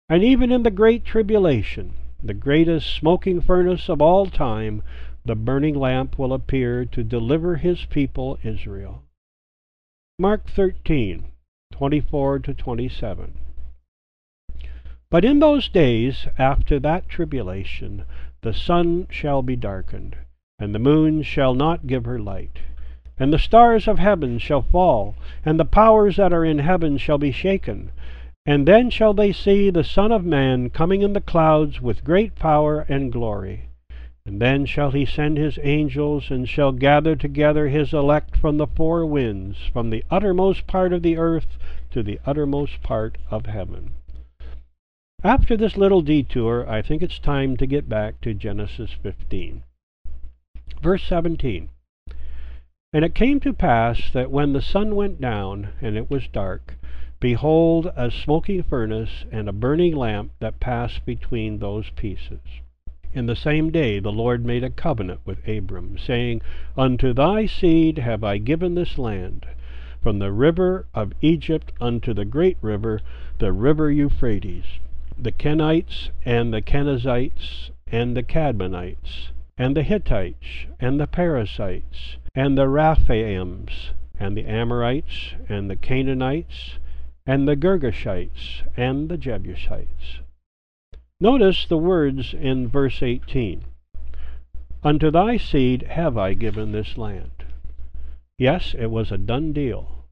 And 0.08 0.22
even 0.22 0.52
in 0.52 0.62
the 0.62 0.70
great 0.70 1.04
tribulation, 1.04 1.94
the 2.22 2.34
greatest 2.34 2.94
smoking 2.94 3.40
furnace 3.40 3.88
of 3.88 4.00
all 4.00 4.26
time, 4.26 4.84
the 5.24 5.34
burning 5.34 5.74
lamp 5.74 6.20
will 6.20 6.32
appear 6.32 6.84
to 6.84 7.02
deliver 7.02 7.56
his 7.56 7.84
people 7.86 8.38
Israel. 8.44 9.02
Mark 10.20 10.48
13, 10.48 11.24
24 11.72 12.38
to 12.38 12.54
27. 12.54 13.34
But 15.10 15.24
in 15.24 15.40
those 15.40 15.68
days 15.68 16.28
after 16.38 16.78
that 16.78 17.08
tribulation, 17.08 18.04
the 18.42 18.54
sun 18.54 19.08
shall 19.10 19.42
be 19.42 19.56
darkened, 19.56 20.14
and 20.58 20.74
the 20.74 20.78
moon 20.78 21.22
shall 21.22 21.54
not 21.54 21.86
give 21.86 22.04
her 22.04 22.18
light, 22.18 22.60
and 23.18 23.32
the 23.32 23.38
stars 23.38 23.86
of 23.88 23.98
heaven 23.98 24.38
shall 24.38 24.62
fall, 24.62 25.14
and 25.44 25.58
the 25.58 25.64
powers 25.64 26.16
that 26.16 26.32
are 26.32 26.44
in 26.44 26.58
heaven 26.58 26.96
shall 26.96 27.18
be 27.18 27.32
shaken. 27.32 27.90
And 28.46 28.68
then 28.68 28.90
shall 28.90 29.14
they 29.14 29.32
see 29.32 29.70
the 29.70 29.84
Son 29.84 30.12
of 30.12 30.24
Man 30.24 30.70
coming 30.70 31.02
in 31.02 31.12
the 31.12 31.20
clouds 31.20 31.80
with 31.80 32.04
great 32.04 32.34
power 32.34 32.84
and 32.88 33.10
glory. 33.10 33.68
And 34.26 34.40
then 34.40 34.66
shall 34.66 34.90
he 34.90 35.04
send 35.04 35.36
his 35.38 35.58
angels, 35.62 36.30
and 36.30 36.48
shall 36.48 36.72
gather 36.72 37.16
together 37.16 37.68
his 37.68 37.92
elect 37.92 38.36
from 38.36 38.56
the 38.56 38.66
four 38.66 39.04
winds, 39.06 39.58
from 39.72 39.90
the 39.90 40.04
uttermost 40.10 40.66
part 40.66 40.92
of 40.92 41.02
the 41.02 41.16
earth 41.16 41.58
to 41.90 42.02
the 42.02 42.20
uttermost 42.26 42.82
part 42.82 43.18
of 43.30 43.46
heaven. 43.46 43.92
After 45.22 45.56
this 45.56 45.76
little 45.76 46.02
detour, 46.02 46.68
I 46.68 46.82
think 46.82 47.02
it's 47.02 47.18
time 47.18 47.56
to 47.56 47.66
get 47.66 47.88
back 47.88 48.20
to 48.22 48.34
Genesis 48.34 48.90
15. 49.02 49.62
Verse 50.84 51.02
17 51.04 51.70
And 52.92 53.06
it 53.06 53.14
came 53.14 53.40
to 53.40 53.54
pass 53.54 54.10
that 54.10 54.30
when 54.30 54.52
the 54.52 54.60
sun 54.60 54.94
went 54.94 55.18
down, 55.18 55.70
and 55.80 55.96
it 55.96 56.10
was 56.10 56.28
dark, 56.28 56.76
behold, 57.20 57.90
a 57.96 58.10
smoking 58.10 58.62
furnace 58.62 59.24
and 59.32 59.48
a 59.48 59.52
burning 59.54 59.96
lamp 59.96 60.32
that 60.40 60.60
passed 60.60 61.06
between 61.06 61.58
those 61.58 61.88
pieces. 61.88 62.42
In 63.14 63.24
the 63.24 63.34
same 63.34 63.70
day 63.70 63.98
the 63.98 64.12
Lord 64.12 64.44
made 64.44 64.62
a 64.62 64.68
covenant 64.68 65.20
with 65.24 65.48
Abram, 65.48 65.96
saying, 65.96 66.42
Unto 66.76 67.14
thy 67.14 67.46
seed 67.46 67.96
have 67.96 68.22
I 68.22 68.36
given 68.36 68.74
this 68.74 68.98
land, 68.98 69.46
from 70.02 70.18
the 70.18 70.32
river 70.32 70.84
of 70.92 71.14
Egypt 71.22 71.72
unto 71.80 72.12
the 72.12 72.26
great 72.26 72.58
river, 72.60 73.00
the 73.38 73.54
river 73.54 73.90
Euphrates 73.90 74.66
the 75.16 75.32
Kenites, 75.32 76.10
and 76.26 76.52
the 76.52 76.60
Kenizzites, 76.60 77.70
and 77.86 78.14
the 78.14 78.22
Cadmonites, 78.22 79.30
and 79.56 79.76
the 79.76 79.82
Hittites, 79.82 80.66
and 80.80 80.98
the 80.98 81.06
Perizzites, 81.06 82.16
and 82.34 82.58
the 82.58 82.66
Rephaims, 82.66 83.90
and 84.18 84.36
the 84.36 84.46
Amorites, 84.46 85.34
and 85.48 85.70
the 85.70 85.76
Canaanites, 85.76 86.78
and 87.26 87.46
the 87.46 87.56
Girgashites, 87.56 88.62
and 88.76 89.08
the 89.08 89.16
Jebusites. 89.16 90.20
Notice 91.20 91.66
the 91.66 91.78
words 91.78 92.34
in 92.34 92.68
verse 92.68 93.02
18 93.02 93.64
Unto 94.82 95.10
thy 95.10 95.36
seed 95.36 95.82
have 95.82 96.18
I 96.18 96.34
given 96.34 96.72
this 96.72 96.98
land. 96.98 97.44
Yes, 98.38 98.74
it 98.76 98.90
was 98.90 99.12
a 99.12 99.18
done 99.18 99.52
deal. 99.52 100.04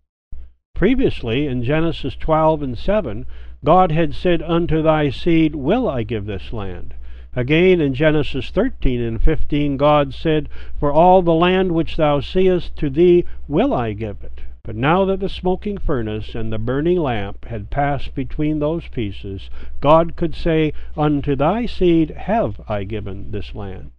Previously, 0.74 1.46
in 1.46 1.64
Genesis 1.64 2.16
12 2.16 2.62
and 2.62 2.78
7, 2.78 3.26
God 3.64 3.92
had 3.92 4.14
said, 4.14 4.40
Unto 4.40 4.82
thy 4.82 5.10
seed 5.10 5.54
will 5.54 5.88
I 5.88 6.04
give 6.04 6.26
this 6.26 6.52
land. 6.52 6.94
Again 7.34 7.80
in 7.80 7.94
Genesis 7.94 8.50
13 8.50 9.00
and 9.00 9.22
15, 9.22 9.78
God 9.78 10.12
said, 10.12 10.50
For 10.78 10.92
all 10.92 11.22
the 11.22 11.32
land 11.32 11.72
which 11.72 11.96
thou 11.96 12.20
seest, 12.20 12.76
to 12.76 12.90
thee 12.90 13.24
will 13.48 13.72
I 13.72 13.94
give 13.94 14.22
it. 14.22 14.42
But 14.64 14.76
now 14.76 15.04
that 15.06 15.20
the 15.20 15.28
smoking 15.28 15.78
furnace 15.78 16.34
and 16.34 16.52
the 16.52 16.58
burning 16.58 17.00
lamp 17.00 17.46
had 17.46 17.70
passed 17.70 18.14
between 18.14 18.58
those 18.58 18.86
pieces, 18.88 19.50
God 19.80 20.14
could 20.14 20.34
say, 20.34 20.72
Unto 20.96 21.34
thy 21.34 21.66
seed 21.66 22.10
have 22.10 22.60
I 22.68 22.84
given 22.84 23.30
this 23.30 23.54
land. 23.54 23.90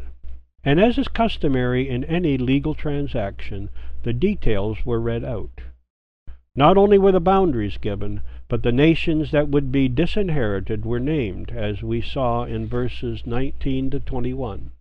And 0.64 0.80
as 0.80 0.98
is 0.98 1.10
customary 1.10 1.90
in 1.90 2.06
any 2.06 2.38
legal 2.38 2.76
transaction, 2.76 3.70
the 4.04 4.14
details 4.14 4.86
were 4.86 5.02
read 5.02 5.26
out. 5.26 5.60
Not 6.56 6.78
only 6.78 7.00
were 7.00 7.12
the 7.12 7.20
boundaries 7.20 7.78
given, 7.78 8.22
but 8.48 8.64
the 8.64 8.72
nations 8.72 9.32
that 9.32 9.50
would 9.50 9.72
be 9.72 9.88
disinherited 9.88 10.86
were 10.86 11.00
named, 11.00 11.52
as 11.52 11.82
we 11.82 12.02
saw 12.02 12.44
in 12.44 12.68
verses 12.68 13.26
19 13.26 13.90
to 13.90 14.00
21. 14.00 14.72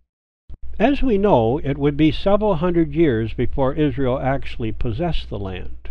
As 0.79 1.03
we 1.03 1.17
know, 1.17 1.59
it 1.59 1.77
would 1.77 1.95
be 1.95 2.11
several 2.11 2.55
hundred 2.55 2.93
years 2.93 3.33
before 3.33 3.73
Israel 3.73 4.19
actually 4.19 4.71
possessed 4.71 5.29
the 5.29 5.39
land. 5.39 5.89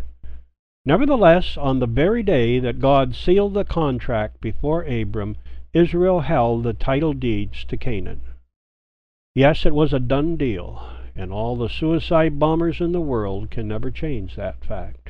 Nevertheless, 0.84 1.56
on 1.56 1.78
the 1.78 1.86
very 1.86 2.22
day 2.24 2.58
that 2.58 2.80
God 2.80 3.14
sealed 3.14 3.54
the 3.54 3.64
contract 3.64 4.40
before 4.40 4.82
Abram, 4.82 5.36
Israel 5.72 6.20
held 6.20 6.64
the 6.64 6.72
title 6.72 7.12
deeds 7.12 7.64
to 7.66 7.76
Canaan. 7.76 8.20
Yes, 9.34 9.64
it 9.64 9.74
was 9.74 9.92
a 9.92 10.00
done 10.00 10.36
deal, 10.36 10.82
and 11.14 11.32
all 11.32 11.56
the 11.56 11.68
suicide 11.68 12.38
bombers 12.38 12.80
in 12.80 12.92
the 12.92 13.00
world 13.00 13.50
can 13.50 13.68
never 13.68 13.90
change 13.90 14.36
that 14.36 14.64
fact. 14.64 15.01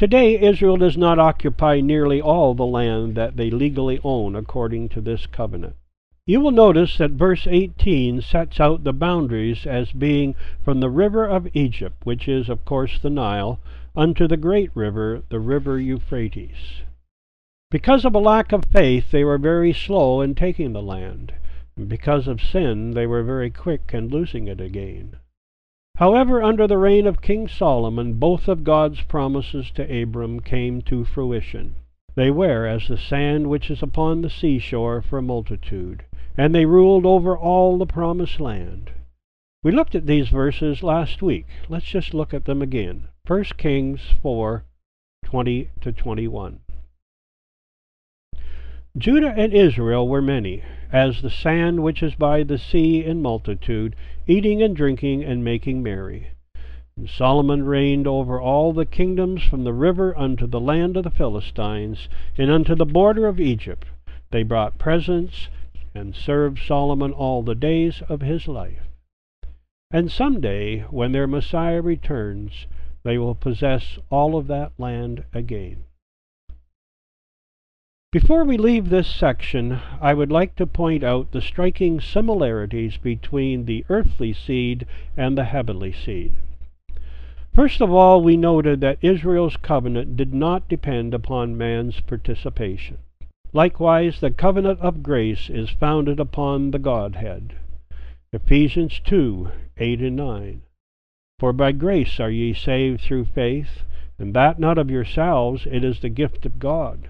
Today, 0.00 0.40
Israel 0.40 0.78
does 0.78 0.96
not 0.96 1.18
occupy 1.18 1.82
nearly 1.82 2.22
all 2.22 2.54
the 2.54 2.64
land 2.64 3.16
that 3.16 3.36
they 3.36 3.50
legally 3.50 4.00
own 4.02 4.34
according 4.34 4.88
to 4.88 5.00
this 5.02 5.26
covenant. 5.26 5.76
You 6.24 6.40
will 6.40 6.52
notice 6.52 6.96
that 6.96 7.10
verse 7.10 7.46
18 7.46 8.22
sets 8.22 8.58
out 8.58 8.82
the 8.82 8.94
boundaries 8.94 9.66
as 9.66 9.92
being 9.92 10.36
from 10.64 10.80
the 10.80 10.88
river 10.88 11.26
of 11.26 11.54
Egypt, 11.54 11.96
which 12.04 12.28
is, 12.28 12.48
of 12.48 12.64
course, 12.64 12.98
the 12.98 13.10
Nile, 13.10 13.60
unto 13.94 14.26
the 14.26 14.38
great 14.38 14.70
river, 14.74 15.20
the 15.28 15.38
river 15.38 15.78
Euphrates. 15.78 16.80
Because 17.70 18.06
of 18.06 18.14
a 18.14 18.18
lack 18.18 18.52
of 18.52 18.64
faith, 18.72 19.10
they 19.10 19.22
were 19.22 19.36
very 19.36 19.74
slow 19.74 20.22
in 20.22 20.34
taking 20.34 20.72
the 20.72 20.80
land, 20.80 21.34
and 21.76 21.90
because 21.90 22.26
of 22.26 22.40
sin, 22.40 22.92
they 22.92 23.06
were 23.06 23.22
very 23.22 23.50
quick 23.50 23.90
in 23.92 24.08
losing 24.08 24.48
it 24.48 24.62
again. 24.62 25.16
However, 26.00 26.42
under 26.42 26.66
the 26.66 26.78
reign 26.78 27.06
of 27.06 27.20
King 27.20 27.46
Solomon, 27.46 28.14
both 28.14 28.48
of 28.48 28.64
God's 28.64 29.02
promises 29.02 29.70
to 29.72 30.02
Abram 30.02 30.40
came 30.40 30.80
to 30.82 31.04
fruition. 31.04 31.74
They 32.14 32.30
were 32.30 32.66
as 32.66 32.88
the 32.88 32.96
sand 32.96 33.50
which 33.50 33.70
is 33.70 33.82
upon 33.82 34.22
the 34.22 34.30
seashore 34.30 35.02
for 35.02 35.20
multitude, 35.20 36.04
and 36.38 36.54
they 36.54 36.64
ruled 36.64 37.04
over 37.04 37.36
all 37.36 37.76
the 37.76 37.84
promised 37.84 38.40
land. 38.40 38.92
We 39.62 39.72
looked 39.72 39.94
at 39.94 40.06
these 40.06 40.30
verses 40.30 40.82
last 40.82 41.20
week. 41.20 41.44
Let's 41.68 41.84
just 41.84 42.14
look 42.14 42.32
at 42.32 42.46
them 42.46 42.62
again. 42.62 43.08
1 43.26 43.44
Kings 43.58 44.00
4 44.22 44.64
20 45.26 45.70
to 45.82 45.92
21. 45.92 46.60
Judah 48.98 49.34
and 49.36 49.52
Israel 49.52 50.08
were 50.08 50.22
many, 50.22 50.62
as 50.90 51.22
the 51.22 51.30
sand 51.30 51.82
which 51.82 52.02
is 52.02 52.16
by 52.16 52.42
the 52.42 52.58
sea 52.58 53.04
in 53.04 53.22
multitude, 53.22 53.94
eating 54.30 54.62
and 54.62 54.76
drinking 54.76 55.24
and 55.24 55.42
making 55.42 55.82
merry. 55.82 56.28
And 56.96 57.10
Solomon 57.10 57.64
reigned 57.64 58.06
over 58.06 58.40
all 58.40 58.72
the 58.72 58.86
kingdoms 58.86 59.42
from 59.42 59.64
the 59.64 59.72
river 59.72 60.16
unto 60.16 60.46
the 60.46 60.60
land 60.60 60.96
of 60.96 61.02
the 61.02 61.10
Philistines, 61.10 62.08
and 62.38 62.50
unto 62.50 62.76
the 62.76 62.86
border 62.86 63.26
of 63.26 63.40
Egypt. 63.40 63.86
They 64.30 64.44
brought 64.44 64.78
presents, 64.78 65.48
and 65.94 66.14
served 66.14 66.60
Solomon 66.60 67.12
all 67.12 67.42
the 67.42 67.56
days 67.56 68.02
of 68.08 68.20
his 68.20 68.46
life. 68.46 68.88
And 69.90 70.12
some 70.12 70.40
day, 70.40 70.84
when 70.90 71.10
their 71.10 71.26
Messiah 71.26 71.82
returns, 71.82 72.68
they 73.02 73.18
will 73.18 73.34
possess 73.34 73.98
all 74.10 74.36
of 74.36 74.46
that 74.46 74.70
land 74.78 75.24
again. 75.34 75.84
Before 78.12 78.42
we 78.42 78.56
leave 78.56 78.88
this 78.88 79.06
section, 79.06 79.78
I 80.00 80.14
would 80.14 80.32
like 80.32 80.56
to 80.56 80.66
point 80.66 81.04
out 81.04 81.30
the 81.30 81.40
striking 81.40 82.00
similarities 82.00 82.96
between 82.96 83.66
the 83.66 83.84
earthly 83.88 84.32
seed 84.32 84.84
and 85.16 85.38
the 85.38 85.44
heavenly 85.44 85.92
seed. 85.92 86.32
First 87.54 87.80
of 87.80 87.92
all, 87.92 88.20
we 88.20 88.36
noted 88.36 88.80
that 88.80 88.98
Israel's 89.00 89.56
covenant 89.56 90.16
did 90.16 90.34
not 90.34 90.68
depend 90.68 91.14
upon 91.14 91.56
man's 91.56 92.00
participation. 92.00 92.98
Likewise, 93.52 94.18
the 94.18 94.32
covenant 94.32 94.80
of 94.80 95.04
grace 95.04 95.48
is 95.48 95.70
founded 95.70 96.18
upon 96.18 96.72
the 96.72 96.80
Godhead. 96.80 97.54
Ephesians 98.32 98.98
2 99.04 99.50
8 99.78 100.00
and 100.00 100.16
9. 100.16 100.62
For 101.38 101.52
by 101.52 101.70
grace 101.70 102.18
are 102.18 102.28
ye 102.28 102.54
saved 102.54 103.02
through 103.02 103.26
faith, 103.26 103.84
and 104.18 104.34
that 104.34 104.58
not 104.58 104.78
of 104.78 104.90
yourselves, 104.90 105.64
it 105.70 105.84
is 105.84 106.00
the 106.00 106.08
gift 106.08 106.44
of 106.44 106.58
God 106.58 107.08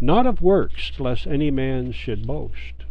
not 0.00 0.26
of 0.26 0.40
works, 0.40 0.98
lest 0.98 1.26
any 1.26 1.50
man 1.50 1.92
should 1.92 2.26
boast. 2.26 2.84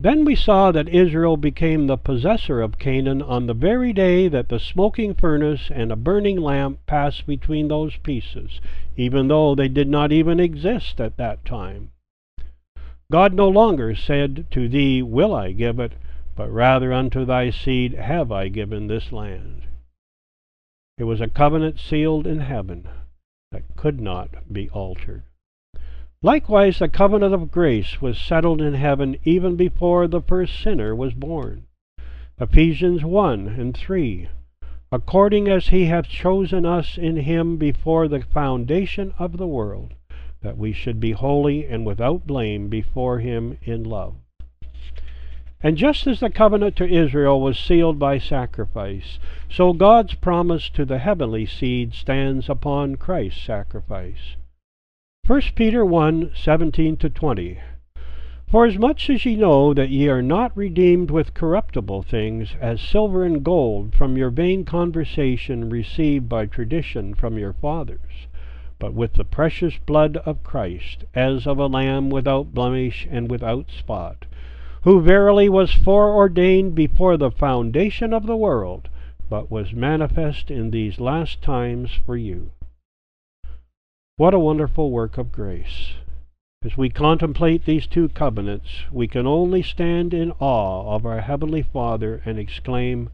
Then 0.00 0.24
we 0.24 0.34
saw 0.34 0.70
that 0.72 0.88
Israel 0.88 1.36
became 1.36 1.86
the 1.86 1.96
possessor 1.96 2.60
of 2.60 2.78
Canaan 2.78 3.22
on 3.22 3.46
the 3.46 3.54
very 3.54 3.92
day 3.92 4.28
that 4.28 4.48
the 4.48 4.58
smoking 4.58 5.14
furnace 5.14 5.70
and 5.70 5.90
a 5.90 5.96
burning 5.96 6.36
lamp 6.36 6.84
passed 6.86 7.26
between 7.26 7.68
those 7.68 7.96
pieces, 7.98 8.60
even 8.96 9.28
though 9.28 9.54
they 9.54 9.68
did 9.68 9.88
not 9.88 10.12
even 10.12 10.40
exist 10.40 11.00
at 11.00 11.16
that 11.16 11.44
time. 11.44 11.90
God 13.10 13.32
no 13.32 13.48
longer 13.48 13.94
said, 13.94 14.46
To 14.50 14.68
thee 14.68 15.00
will 15.00 15.34
I 15.34 15.52
give 15.52 15.78
it, 15.78 15.92
but 16.36 16.50
rather 16.50 16.92
unto 16.92 17.24
thy 17.24 17.50
seed 17.50 17.94
have 17.94 18.32
I 18.32 18.48
given 18.48 18.88
this 18.88 19.12
land. 19.12 19.62
It 20.98 21.04
was 21.04 21.20
a 21.20 21.28
covenant 21.28 21.78
sealed 21.78 22.26
in 22.26 22.40
heaven 22.40 22.88
that 23.52 23.76
could 23.76 24.00
not 24.00 24.52
be 24.52 24.68
altered. 24.70 25.22
Likewise, 26.24 26.78
the 26.78 26.88
covenant 26.88 27.34
of 27.34 27.50
grace 27.50 28.00
was 28.00 28.16
settled 28.16 28.62
in 28.62 28.72
heaven 28.72 29.14
even 29.24 29.56
before 29.56 30.08
the 30.08 30.22
first 30.22 30.58
sinner 30.58 30.96
was 30.96 31.12
born. 31.12 31.64
Ephesians 32.40 33.04
1 33.04 33.46
and 33.46 33.76
3. 33.76 34.28
According 34.90 35.48
as 35.48 35.68
he 35.68 35.84
hath 35.84 36.08
chosen 36.08 36.64
us 36.64 36.96
in 36.96 37.16
him 37.16 37.58
before 37.58 38.08
the 38.08 38.22
foundation 38.22 39.12
of 39.18 39.36
the 39.36 39.46
world, 39.46 39.92
that 40.40 40.56
we 40.56 40.72
should 40.72 40.98
be 40.98 41.12
holy 41.12 41.66
and 41.66 41.84
without 41.84 42.26
blame 42.26 42.70
before 42.70 43.18
him 43.18 43.58
in 43.62 43.84
love. 43.84 44.14
And 45.62 45.76
just 45.76 46.06
as 46.06 46.20
the 46.20 46.30
covenant 46.30 46.74
to 46.76 46.88
Israel 46.88 47.38
was 47.38 47.58
sealed 47.58 47.98
by 47.98 48.16
sacrifice, 48.16 49.18
so 49.50 49.74
God's 49.74 50.14
promise 50.14 50.70
to 50.70 50.86
the 50.86 51.00
heavenly 51.00 51.44
seed 51.44 51.92
stands 51.92 52.48
upon 52.48 52.96
Christ's 52.96 53.44
sacrifice. 53.44 54.36
1 55.26 55.40
Peter 55.54 55.86
1 55.86 56.32
17 56.34 56.98
20. 56.98 57.58
For 58.46 58.66
as 58.66 58.76
much 58.76 59.08
as 59.08 59.24
ye 59.24 59.36
know 59.36 59.72
that 59.72 59.88
ye 59.88 60.06
are 60.06 60.20
not 60.20 60.54
redeemed 60.54 61.10
with 61.10 61.32
corruptible 61.32 62.02
things, 62.02 62.54
as 62.60 62.82
silver 62.82 63.24
and 63.24 63.42
gold, 63.42 63.94
from 63.94 64.18
your 64.18 64.28
vain 64.28 64.66
conversation 64.66 65.70
received 65.70 66.28
by 66.28 66.44
tradition 66.44 67.14
from 67.14 67.38
your 67.38 67.54
fathers, 67.54 68.26
but 68.78 68.92
with 68.92 69.14
the 69.14 69.24
precious 69.24 69.78
blood 69.78 70.18
of 70.26 70.44
Christ, 70.44 71.06
as 71.14 71.46
of 71.46 71.56
a 71.58 71.68
lamb 71.68 72.10
without 72.10 72.52
blemish 72.52 73.08
and 73.10 73.30
without 73.30 73.70
spot, 73.70 74.26
who 74.82 75.00
verily 75.00 75.48
was 75.48 75.72
foreordained 75.72 76.74
before 76.74 77.16
the 77.16 77.30
foundation 77.30 78.12
of 78.12 78.26
the 78.26 78.36
world, 78.36 78.90
but 79.30 79.50
was 79.50 79.72
manifest 79.72 80.50
in 80.50 80.70
these 80.70 81.00
last 81.00 81.40
times 81.40 81.92
for 82.04 82.18
you. 82.18 82.50
What 84.16 84.32
a 84.32 84.38
wonderful 84.38 84.92
work 84.92 85.18
of 85.18 85.32
grace! 85.32 85.94
As 86.64 86.76
we 86.76 86.88
contemplate 86.88 87.64
these 87.64 87.88
two 87.88 88.08
covenants, 88.10 88.84
we 88.92 89.08
can 89.08 89.26
only 89.26 89.60
stand 89.60 90.14
in 90.14 90.30
awe 90.38 90.94
of 90.94 91.04
our 91.04 91.20
Heavenly 91.20 91.62
Father 91.62 92.22
and 92.24 92.38
exclaim, 92.38 93.10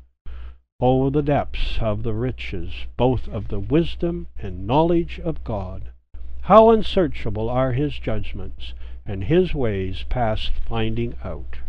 Oh, 0.78 1.08
the 1.08 1.22
depths 1.22 1.78
of 1.80 2.02
the 2.02 2.12
riches, 2.12 2.84
both 2.98 3.28
of 3.28 3.48
the 3.48 3.60
wisdom 3.60 4.26
and 4.38 4.66
knowledge 4.66 5.18
of 5.24 5.42
God! 5.42 5.84
How 6.42 6.68
unsearchable 6.68 7.48
are 7.48 7.72
His 7.72 7.98
judgments, 7.98 8.74
and 9.06 9.24
His 9.24 9.54
ways 9.54 10.04
past 10.10 10.52
finding 10.68 11.14
out. 11.24 11.60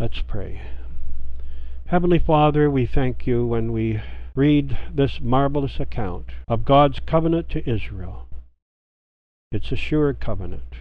Let's 0.00 0.22
pray. 0.22 0.62
Heavenly 1.86 2.18
Father, 2.18 2.68
we 2.68 2.84
thank 2.84 3.28
you 3.28 3.46
when 3.46 3.70
we 3.70 4.00
read 4.38 4.78
this 4.94 5.20
marvelous 5.20 5.80
account 5.80 6.26
of 6.46 6.64
God's 6.64 7.00
covenant 7.00 7.48
to 7.50 7.68
Israel. 7.68 8.28
It's 9.50 9.72
a 9.72 9.76
sure 9.76 10.14
covenant. 10.14 10.74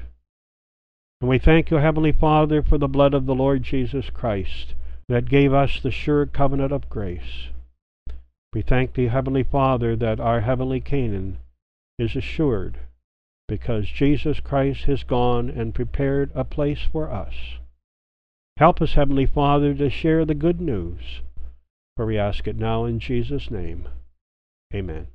And 1.19 1.27
we 1.27 1.39
thank 1.39 1.71
you, 1.71 1.77
Heavenly 1.77 2.11
Father, 2.11 2.61
for 2.61 2.77
the 2.77 2.87
blood 2.87 3.15
of 3.15 3.25
the 3.25 3.33
Lord 3.33 3.63
Jesus 3.63 4.11
Christ 4.11 4.75
that 5.09 5.27
gave 5.27 5.55
us 5.55 5.79
the 5.81 5.89
sure 5.89 6.27
covenant 6.27 6.71
of 6.71 6.87
grace. 6.87 7.49
We 8.53 8.61
thank 8.61 8.93
thee, 8.93 9.07
Heavenly 9.07 9.43
Father, 9.43 9.95
that 9.95 10.19
our 10.19 10.41
heavenly 10.41 10.79
Canaan 10.79 11.39
is 11.97 12.15
assured 12.15 12.77
because 13.47 13.87
Jesus 13.87 14.39
Christ 14.39 14.83
has 14.83 15.01
gone 15.01 15.49
and 15.49 15.73
prepared 15.73 16.29
a 16.35 16.43
place 16.43 16.81
for 16.91 17.09
us. 17.09 17.33
Help 18.57 18.83
us, 18.83 18.93
Heavenly 18.93 19.25
Father, 19.25 19.73
to 19.73 19.89
share 19.89 20.25
the 20.25 20.35
good 20.35 20.61
news 20.61 21.21
for 21.97 22.05
we 22.05 22.17
ask 22.17 22.47
it 22.47 22.55
now 22.55 22.85
in 22.85 22.99
Jesus' 22.99 23.49
name. 23.49 23.89
Amen. 24.73 25.07